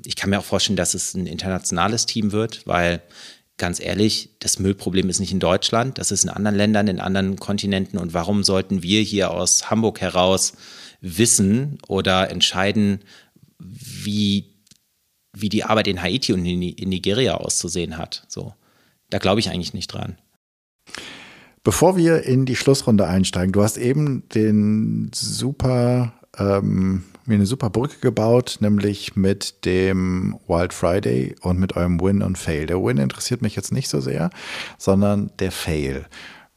[0.06, 3.02] ich kann mir auch vorstellen, dass es ein internationales Team wird, weil
[3.60, 7.38] ganz ehrlich, das Müllproblem ist nicht in Deutschland, das ist in anderen Ländern, in anderen
[7.38, 8.00] Kontinenten.
[8.00, 10.54] Und warum sollten wir hier aus Hamburg heraus
[11.02, 13.02] wissen oder entscheiden,
[13.60, 14.56] wie,
[15.34, 18.26] wie die Arbeit in Haiti und in, in Nigeria auszusehen hat?
[18.28, 18.54] So,
[19.10, 20.18] da glaube ich eigentlich nicht dran.
[21.64, 27.70] Bevor wir in die Schlussrunde einsteigen, du hast eben den super, ähm, mir eine super
[27.70, 32.66] Brücke gebaut, nämlich mit dem Wild Friday und mit eurem Win und Fail.
[32.66, 34.30] Der Win interessiert mich jetzt nicht so sehr,
[34.78, 36.06] sondern der Fail.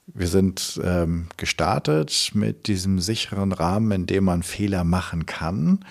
[0.06, 5.84] Wir sind ähm, gestartet mit diesem sicheren Rahmen, in dem man Fehler machen kann.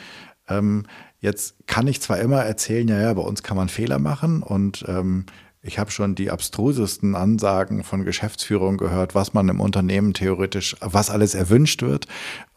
[0.50, 0.86] Ähm,
[1.20, 4.84] jetzt kann ich zwar immer erzählen, ja, ja, bei uns kann man Fehler machen und
[4.88, 5.26] ähm,
[5.64, 11.10] ich habe schon die abstrusesten Ansagen von Geschäftsführung gehört, was man im Unternehmen theoretisch, was
[11.10, 12.08] alles erwünscht wird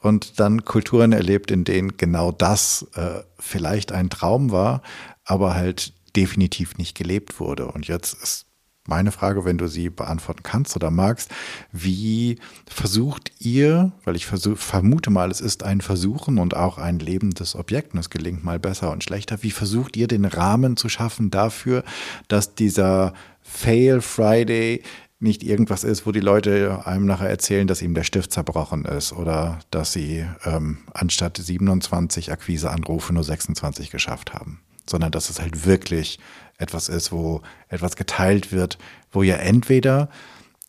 [0.01, 4.83] und dann Kulturen erlebt, in denen genau das äh, vielleicht ein Traum war,
[5.25, 7.67] aber halt definitiv nicht gelebt wurde.
[7.67, 8.44] Und jetzt ist
[8.87, 11.31] meine Frage, wenn du sie beantworten kannst oder magst,
[11.73, 16.99] wie versucht ihr, weil ich versuch, vermute mal, es ist ein Versuchen und auch ein
[16.99, 20.89] lebendes Objekt und es gelingt mal besser und schlechter, wie versucht ihr den Rahmen zu
[20.89, 21.83] schaffen dafür,
[22.29, 24.83] dass dieser Fail Friday
[25.19, 29.13] nicht irgendwas ist, wo die Leute einem nachher erzählen, dass ihm der Stift zerbrochen ist
[29.13, 35.65] oder dass sie ähm, anstatt 27 Akquiseanrufe nur 26 geschafft haben, sondern dass es halt
[35.65, 36.19] wirklich
[36.59, 38.79] etwas ist, wo etwas geteilt wird,
[39.11, 40.09] wo ja entweder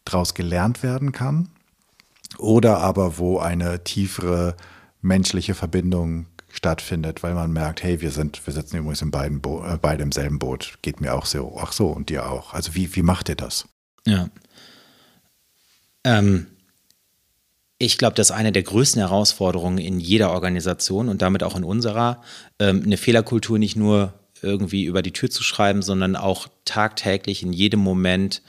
[0.04, 1.50] daraus gelernt werden kann
[2.38, 4.56] oder aber wo eine tiefere
[5.02, 9.64] menschliche Verbindung stattfindet, weil man merkt, hey, wir sind, wir sitzen übrigens in beiden Bo
[9.66, 10.78] äh, beide im selben Boot.
[10.82, 12.54] Geht mir auch so, ach so, und dir auch.
[12.54, 13.68] Also wie, wie macht ihr das?
[14.06, 14.30] Ja.
[16.06, 16.48] Ähm,
[17.78, 21.66] ich glaube, das ist eine der größten Herausforderungen in jeder Organisation und damit auch in
[21.66, 22.22] unserer,
[22.60, 24.14] ähm, eine Fehlerkultur nicht nur
[24.46, 28.41] irgendwie über die Tür zu schreiben, sondern auch tagtäglich in jedem Moment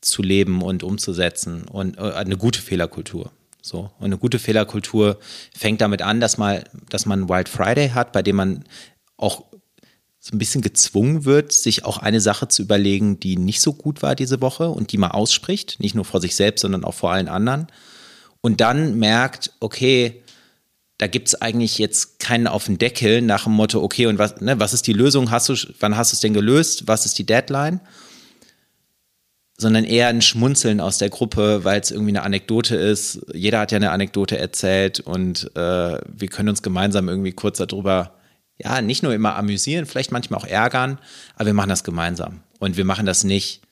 [0.00, 3.32] zu leben und umzusetzen und äh, eine gute Fehlerkultur.
[3.62, 3.90] So.
[3.98, 5.18] Und eine gute Fehlerkultur
[5.56, 8.64] fängt damit an, dass, mal, dass man Wild Friday hat, bei dem man
[9.16, 9.44] auch
[10.20, 14.02] so ein bisschen gezwungen wird, sich auch eine Sache zu überlegen, die nicht so gut
[14.02, 17.12] war diese Woche und die mal ausspricht, nicht nur vor sich selbst, sondern auch vor
[17.12, 17.66] allen anderen.
[18.40, 20.22] Und dann merkt, okay,
[20.98, 24.40] da gibt es eigentlich jetzt keinen auf den Deckel nach dem Motto, okay, und was,
[24.40, 25.30] ne, was ist die Lösung?
[25.30, 26.86] Hast du, wann hast du es denn gelöst?
[26.86, 27.80] Was ist die Deadline?
[29.56, 33.20] Sondern eher ein Schmunzeln aus der Gruppe, weil es irgendwie eine Anekdote ist.
[33.32, 38.14] Jeder hat ja eine Anekdote erzählt und äh, wir können uns gemeinsam irgendwie kurz darüber,
[38.58, 40.98] ja, nicht nur immer amüsieren, vielleicht manchmal auch ärgern,
[41.34, 42.42] aber wir machen das gemeinsam.
[42.60, 43.64] Und wir machen das nicht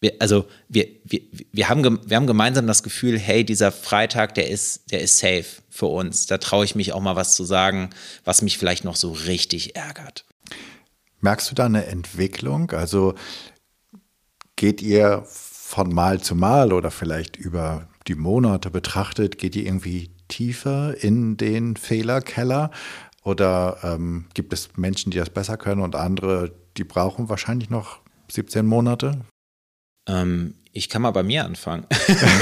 [0.00, 1.20] wir, also wir, wir,
[1.52, 5.46] wir, haben, wir haben gemeinsam das Gefühl, hey, dieser Freitag, der ist, der ist safe
[5.76, 6.26] für uns.
[6.26, 7.90] Da traue ich mich auch mal was zu sagen,
[8.24, 10.24] was mich vielleicht noch so richtig ärgert.
[11.20, 12.70] Merkst du da eine Entwicklung?
[12.72, 13.14] Also
[14.56, 20.10] geht ihr von Mal zu Mal oder vielleicht über die Monate betrachtet, geht ihr irgendwie
[20.28, 22.70] tiefer in den Fehlerkeller?
[23.24, 27.98] Oder ähm, gibt es Menschen, die das besser können und andere, die brauchen wahrscheinlich noch
[28.30, 29.22] 17 Monate?
[30.08, 31.86] Ähm, ich kann mal bei mir anfangen.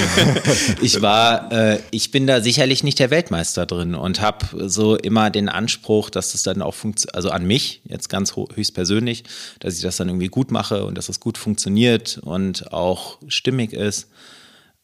[0.82, 5.30] ich war, äh, ich bin da sicherlich nicht der Weltmeister drin und habe so immer
[5.30, 9.22] den Anspruch, dass das dann auch funktioniert, also an mich jetzt ganz höchstpersönlich,
[9.61, 13.72] dass ich das dann irgendwie gut mache und dass das gut funktioniert und auch stimmig
[13.72, 14.09] ist.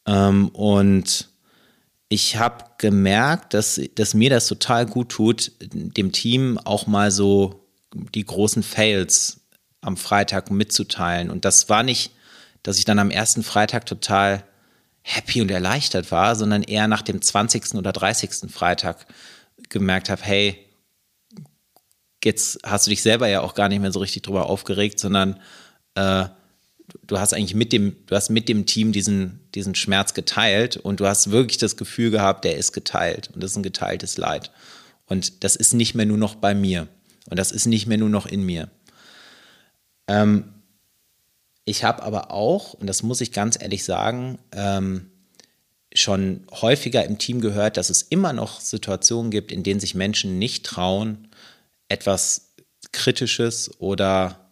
[0.07, 1.29] Ähm, und
[2.09, 7.67] ich habe gemerkt, dass, dass mir das total gut tut, dem Team auch mal so
[8.15, 9.41] die großen Fails
[9.81, 11.31] am Freitag mitzuteilen.
[11.31, 12.13] Und das war nicht
[12.63, 14.45] dass ich dann am ersten Freitag total
[15.03, 17.75] happy und erleichtert war, sondern eher nach dem 20.
[17.75, 18.51] oder 30.
[18.51, 19.07] Freitag
[19.69, 20.59] gemerkt habe, hey,
[22.25, 25.41] jetzt hast du dich selber ja auch gar nicht mehr so richtig drüber aufgeregt, sondern
[25.95, 26.27] äh,
[27.07, 31.01] du hast eigentlich mit dem, du hast mit dem Team diesen, diesen Schmerz geteilt und
[31.01, 34.51] du hast wirklich das Gefühl gehabt, der ist geteilt und das ist ein geteiltes Leid.
[35.07, 36.89] Und das ist nicht mehr nur noch bei mir
[37.31, 38.69] und das ist nicht mehr nur noch in mir.
[40.07, 40.53] Ähm,
[41.71, 45.09] ich habe aber auch, und das muss ich ganz ehrlich sagen, ähm,
[45.95, 50.39] schon häufiger im Team gehört, dass es immer noch Situationen gibt, in denen sich Menschen
[50.39, 51.29] nicht trauen,
[51.89, 52.55] etwas
[52.91, 54.51] Kritisches oder,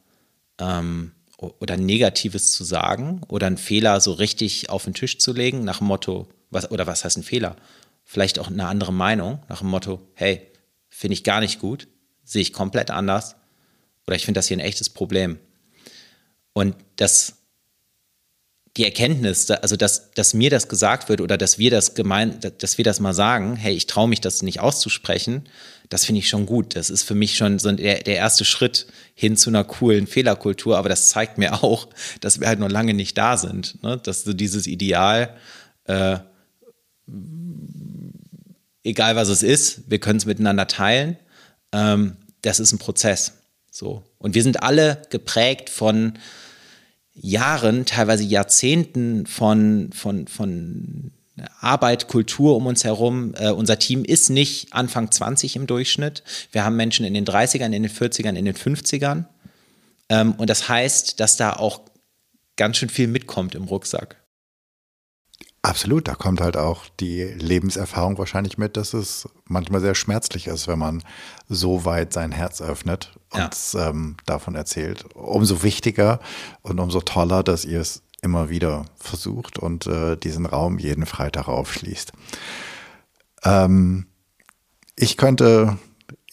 [0.61, 5.65] ähm, oder Negatives zu sagen oder einen Fehler so richtig auf den Tisch zu legen,
[5.65, 7.57] nach dem Motto, was, oder was heißt ein Fehler?
[8.05, 10.47] Vielleicht auch eine andere Meinung, nach dem Motto, hey,
[10.89, 11.89] finde ich gar nicht gut,
[12.23, 13.35] sehe ich komplett anders
[14.07, 15.41] oder ich finde das hier ein echtes Problem.
[16.59, 17.35] Und das,
[18.77, 22.79] die Erkenntnis, also dass, dass mir das gesagt wird oder dass wir das gemein, dass
[22.79, 25.49] wir das mal sagen, hey, ich traue mich das nicht auszusprechen,
[25.89, 26.75] das finde ich schon gut.
[26.75, 30.77] Das ist für mich schon so der, der erste Schritt hin zu einer coolen Fehlerkultur,
[30.77, 31.87] aber das zeigt mir auch,
[32.21, 33.81] dass wir halt noch lange nicht da sind.
[33.85, 33.97] Ne?
[34.03, 35.37] Dass so dieses Ideal,
[35.85, 36.19] äh,
[38.83, 41.19] egal was es ist, wir können es miteinander teilen,
[41.71, 43.35] ähm, das ist ein Prozess.
[43.71, 44.03] So.
[44.19, 46.19] Und wir sind alle geprägt von
[47.21, 51.13] Jahren, teilweise Jahrzehnten von, von, von
[51.61, 53.35] Arbeit, Kultur um uns herum.
[53.37, 56.23] Äh, unser Team ist nicht Anfang 20 im Durchschnitt.
[56.53, 59.25] Wir haben Menschen in den 30ern, in den 40ern, in den 50ern.
[60.09, 61.83] Ähm, und das heißt, dass da auch
[62.57, 64.17] ganz schön viel mitkommt im Rucksack.
[65.63, 70.69] Absolut, da kommt halt auch die Lebenserfahrung wahrscheinlich mit, dass es manchmal sehr schmerzlich ist,
[70.69, 71.03] wenn man
[71.49, 73.89] so weit sein Herz öffnet und ja.
[73.89, 75.05] ähm, davon erzählt.
[75.15, 76.21] Umso wichtiger
[76.63, 81.49] und umso toller, dass ihr es immer wieder versucht und äh, diesen Raum jeden Freitag
[81.49, 82.13] aufschließt.
[83.45, 84.07] Ähm,
[84.97, 85.79] ich könnte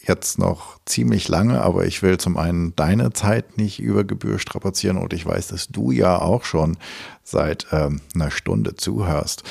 [0.01, 4.97] jetzt noch ziemlich lange, aber ich will zum einen deine Zeit nicht über Gebühr strapazieren
[4.97, 6.77] und ich weiß, dass du ja auch schon
[7.23, 9.43] seit ähm, einer Stunde zuhörst.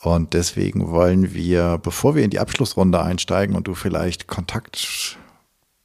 [0.00, 5.18] Und deswegen wollen wir, bevor wir in die Abschlussrunde einsteigen und du vielleicht Kontakt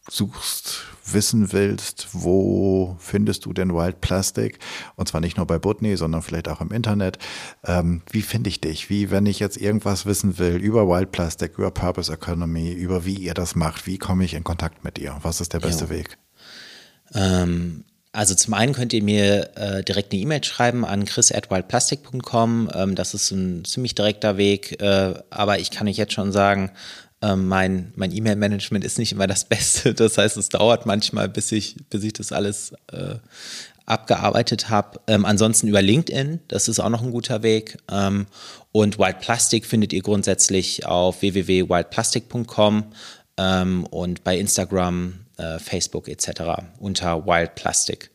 [0.09, 4.59] suchst, wissen willst, wo findest du denn Wild Plastic?
[4.95, 7.17] Und zwar nicht nur bei Butney, sondern vielleicht auch im Internet.
[7.65, 8.89] Ähm, wie finde ich dich?
[8.89, 13.15] Wie, wenn ich jetzt irgendwas wissen will über Wild Plastic, über Purpose Economy, über wie
[13.15, 15.17] ihr das macht, wie komme ich in Kontakt mit dir?
[15.21, 15.89] Was ist der beste ja.
[15.89, 16.17] Weg?
[17.13, 22.71] Ähm, also zum einen könnt ihr mir äh, direkt eine E-Mail schreiben an chris.wildplastic.com.
[22.73, 26.71] Ähm, das ist ein ziemlich direkter Weg, äh, aber ich kann euch jetzt schon sagen,
[27.21, 29.93] ähm, mein mein E-Mail-Management ist nicht immer das Beste.
[29.93, 33.15] Das heißt, es dauert manchmal, bis ich, bis ich das alles äh,
[33.85, 34.99] abgearbeitet habe.
[35.07, 37.77] Ähm, ansonsten über LinkedIn, das ist auch noch ein guter Weg.
[37.89, 38.27] Ähm,
[38.71, 42.91] und Wild Plastic findet ihr grundsätzlich auf www.wildplastic.com
[43.37, 46.61] ähm, und bei Instagram, äh, Facebook etc.
[46.79, 48.11] unter Wild Plastic.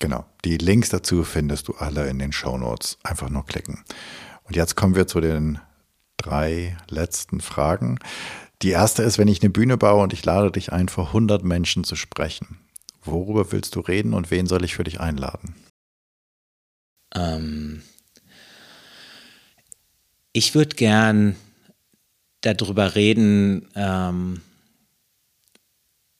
[0.00, 2.98] Genau, die Links dazu findest du alle in den Show Notes.
[3.04, 3.84] Einfach nur klicken.
[4.42, 5.60] Und jetzt kommen wir zu den
[6.24, 7.98] drei letzten Fragen.
[8.62, 11.44] Die erste ist, wenn ich eine Bühne baue und ich lade dich ein, vor 100
[11.44, 12.58] Menschen zu sprechen.
[13.04, 15.54] Worüber willst du reden und wen soll ich für dich einladen?
[17.14, 17.82] Ähm,
[20.32, 21.36] ich würde gern
[22.40, 24.40] darüber reden, ähm,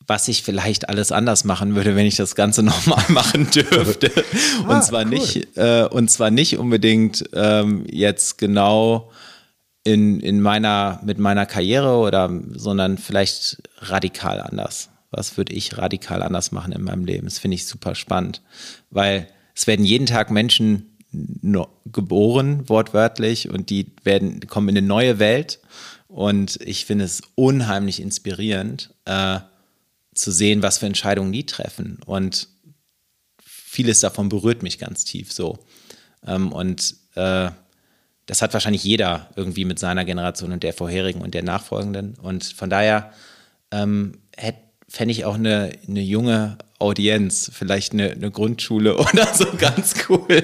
[0.07, 4.13] was ich vielleicht alles anders machen würde, wenn ich das Ganze nochmal machen dürfte.
[4.67, 5.11] ah, und zwar cool.
[5.11, 9.11] nicht, äh, und zwar nicht unbedingt ähm, jetzt genau
[9.85, 14.89] in, in meiner, mit meiner Karriere oder, sondern vielleicht radikal anders.
[15.11, 17.27] Was würde ich radikal anders machen in meinem Leben?
[17.27, 18.43] Das finde ich super spannend,
[18.91, 20.91] weil es werden jeden Tag Menschen
[21.87, 25.61] geboren, wortwörtlich, und die werden, kommen in eine neue Welt.
[26.09, 29.39] Und ich finde es unheimlich inspirierend, äh,
[30.15, 31.99] zu sehen, was für Entscheidungen die treffen.
[32.05, 32.49] Und
[33.45, 35.59] vieles davon berührt mich ganz tief so.
[36.27, 37.51] Ähm, und äh,
[38.27, 42.15] das hat wahrscheinlich jeder irgendwie mit seiner Generation und der vorherigen und der nachfolgenden.
[42.23, 43.13] Und von daher
[43.71, 44.19] ähm,
[44.89, 50.43] fände ich auch eine, eine junge Audienz, vielleicht eine, eine Grundschule oder so ganz cool.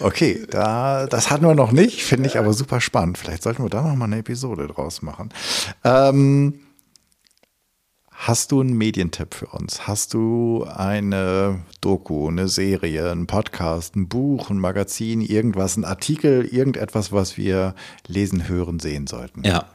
[0.00, 3.16] Okay, da, das hatten wir noch nicht, finde ich aber super spannend.
[3.16, 5.30] Vielleicht sollten wir da noch mal eine Episode draus machen.
[5.84, 6.65] Ähm,
[8.18, 9.86] Hast du einen Medientipp für uns?
[9.86, 16.46] Hast du eine Doku, eine Serie, einen Podcast, ein Buch, ein Magazin, irgendwas, ein Artikel,
[16.46, 17.74] irgendetwas, was wir
[18.08, 19.44] lesen, hören, sehen sollten?
[19.44, 19.66] Ja,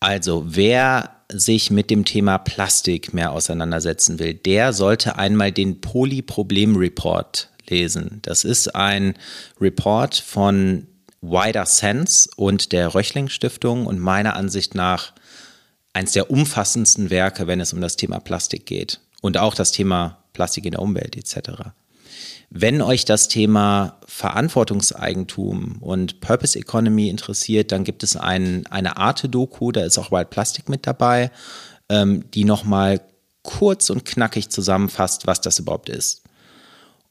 [0.00, 7.50] also wer sich mit dem Thema Plastik mehr auseinandersetzen will, der sollte einmal den Polyproblem-Report
[7.68, 8.18] lesen.
[8.22, 9.14] Das ist ein
[9.60, 10.86] Report von
[11.20, 15.12] Wider Sense und der Röchling Stiftung und meiner Ansicht nach
[15.94, 20.18] eines der umfassendsten Werke, wenn es um das Thema Plastik geht und auch das Thema
[20.34, 21.70] Plastik in der Umwelt etc.
[22.50, 29.72] Wenn euch das Thema Verantwortungseigentum und Purpose Economy interessiert, dann gibt es ein, eine Arte-Doku,
[29.72, 31.30] da ist auch Wild Plastic mit dabei,
[31.88, 33.00] ähm, die nochmal
[33.42, 36.22] kurz und knackig zusammenfasst, was das überhaupt ist.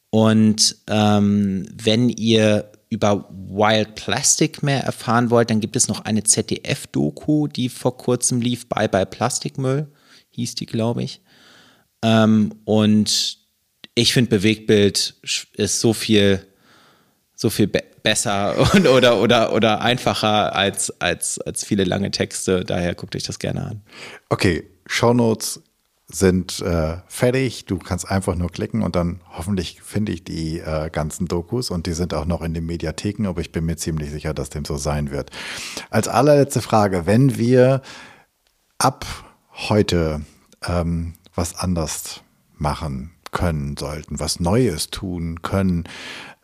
[0.10, 6.24] Und ähm, wenn ihr über Wild Plastic mehr erfahren wollt, dann gibt es noch eine
[6.24, 9.88] ZDF-Doku, die vor kurzem lief, Bye Bye Plastikmüll,
[10.30, 11.22] hieß die, glaube ich.
[12.03, 13.38] Ähm, und
[13.95, 15.15] ich finde, Bewegtbild
[15.53, 16.45] ist so viel,
[17.36, 22.65] so viel be besser und, oder, oder, oder einfacher als, als, als viele lange Texte.
[22.65, 23.82] Daher guckt euch das gerne an.
[24.30, 25.61] Okay, Shownotes
[26.15, 27.65] sind äh, fertig.
[27.65, 31.88] Du kannst einfach nur klicken und dann hoffentlich finde ich die äh, ganzen Dokus und
[31.88, 34.65] die sind auch noch in den Mediatheken, aber ich bin mir ziemlich sicher, dass dem
[34.65, 35.31] so sein wird.
[35.90, 37.81] Als allerletzte Frage, wenn wir
[38.77, 39.06] ab
[39.69, 40.22] heute
[40.65, 42.22] ähm, was anders
[42.56, 45.85] machen können sollten, was Neues tun können,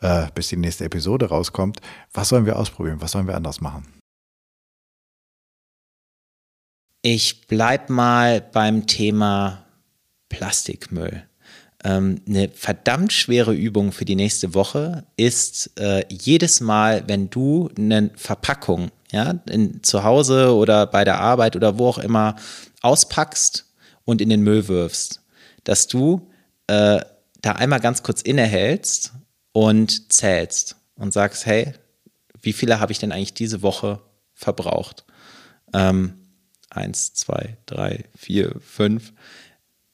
[0.00, 1.80] äh, bis die nächste Episode rauskommt,
[2.12, 3.00] was sollen wir ausprobieren?
[3.00, 3.99] Was sollen wir anders machen?
[7.02, 9.64] Ich bleib mal beim Thema
[10.28, 11.22] Plastikmüll.
[11.82, 17.70] Ähm, eine verdammt schwere Übung für die nächste Woche ist äh, jedes Mal, wenn du
[17.78, 22.36] eine Verpackung ja, in, zu Hause oder bei der Arbeit oder wo auch immer
[22.82, 23.72] auspackst
[24.04, 25.22] und in den Müll wirfst,
[25.64, 26.28] dass du
[26.66, 27.00] äh,
[27.40, 29.14] da einmal ganz kurz innehältst
[29.52, 31.72] und zählst und sagst, hey,
[32.42, 34.02] wie viele habe ich denn eigentlich diese Woche
[34.34, 35.06] verbraucht?
[35.72, 36.19] Ähm,
[36.70, 39.12] eins, zwei, drei, vier, fünf.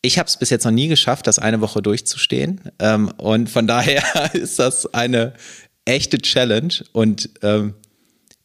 [0.03, 2.61] Ich habe es bis jetzt noch nie geschafft, das eine Woche durchzustehen.
[2.78, 5.35] Ähm, und von daher ist das eine
[5.85, 6.74] echte Challenge.
[6.93, 7.74] Und ähm,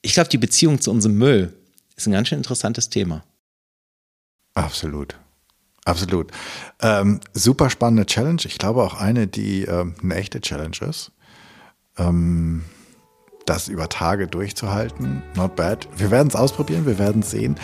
[0.01, 1.53] ich glaube, die Beziehung zu unserem Müll
[1.95, 3.23] ist ein ganz schön interessantes Thema.
[4.53, 5.15] Absolut.
[5.85, 6.31] Absolut.
[6.81, 8.41] Ähm, super spannende Challenge.
[8.45, 11.11] Ich glaube auch eine, die ähm, eine echte Challenge ist.
[11.97, 12.63] Ähm,
[13.51, 15.21] das über Tage durchzuhalten.
[15.35, 15.87] Not bad.
[15.97, 17.55] Wir werden es ausprobieren, wir werden es sehen.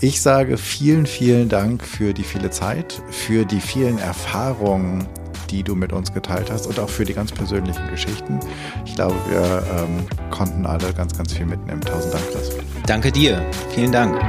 [0.00, 5.06] Ich sage vielen, vielen Dank für die viele Zeit, für die vielen Erfahrungen,
[5.50, 8.40] die du mit uns geteilt hast und auch für die ganz persönlichen Geschichten.
[8.84, 11.80] Ich glaube, wir ähm, konnten alle ganz, ganz viel mitnehmen.
[11.80, 12.50] Tausend Dank, Chris.
[12.86, 13.42] Danke dir.
[13.74, 14.20] Vielen Dank.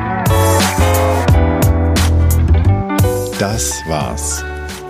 [3.40, 4.46] Das war's.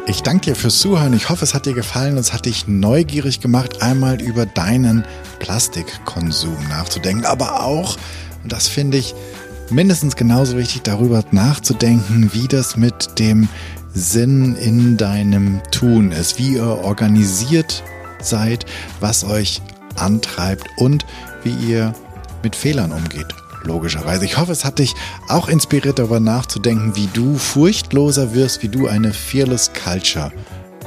[0.06, 1.14] Ich danke dir fürs Zuhören.
[1.14, 5.06] Ich hoffe, es hat dir gefallen und es hat dich neugierig gemacht, einmal über deinen
[5.40, 7.98] Plastikkonsum nachzudenken, aber auch,
[8.44, 9.16] und das finde ich
[9.70, 13.48] mindestens genauso wichtig, darüber nachzudenken, wie das mit dem
[13.94, 17.82] Sinn in deinem Tun ist, wie ihr organisiert
[18.20, 18.66] seid,
[19.00, 19.62] was euch
[19.96, 21.06] antreibt und
[21.44, 21.94] wie ihr
[22.44, 23.43] mit Fehlern umgeht.
[23.64, 24.26] Logischerweise.
[24.26, 24.94] Ich hoffe, es hat dich
[25.30, 30.32] auch inspiriert, darüber nachzudenken, wie du furchtloser wirst, wie du eine Fearless Culture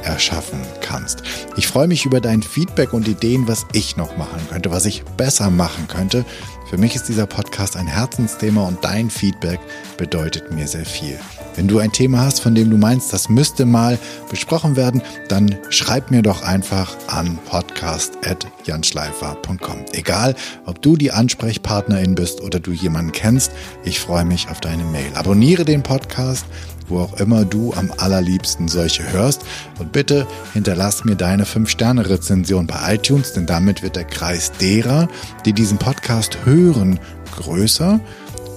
[0.03, 1.23] erschaffen kannst.
[1.55, 5.03] Ich freue mich über dein Feedback und Ideen, was ich noch machen könnte, was ich
[5.03, 6.23] besser machen könnte.
[6.69, 9.59] Für mich ist dieser Podcast ein Herzensthema und dein Feedback
[9.97, 11.19] bedeutet mir sehr viel.
[11.57, 13.97] Wenn du ein Thema hast, von dem du meinst, das müsste mal
[14.29, 19.85] besprochen werden, dann schreib mir doch einfach an podcast.janschleifer.com.
[19.91, 20.35] Egal,
[20.67, 23.51] ob du die Ansprechpartnerin bist oder du jemanden kennst,
[23.83, 25.09] ich freue mich auf deine Mail.
[25.15, 26.45] Abonniere den Podcast,
[26.87, 29.41] wo auch immer du am allerliebsten solche hörst.
[29.79, 35.07] Und bitte hinterlass mir deine 5-Sterne-Rezension bei iTunes, denn damit wird der Kreis derer,
[35.45, 36.99] die diesen Podcast hören,
[37.35, 37.99] größer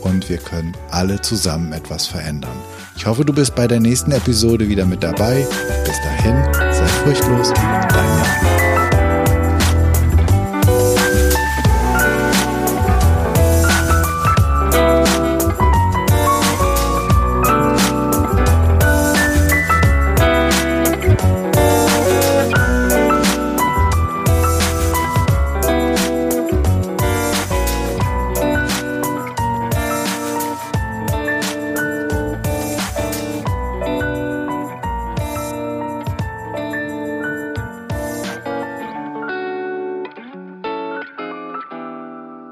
[0.03, 2.59] und wir können alle zusammen etwas verändern.
[3.01, 5.47] Ich hoffe, du bist bei der nächsten Episode wieder mit dabei.
[5.87, 8.60] Bis dahin, sei furchtlos, dein Jan.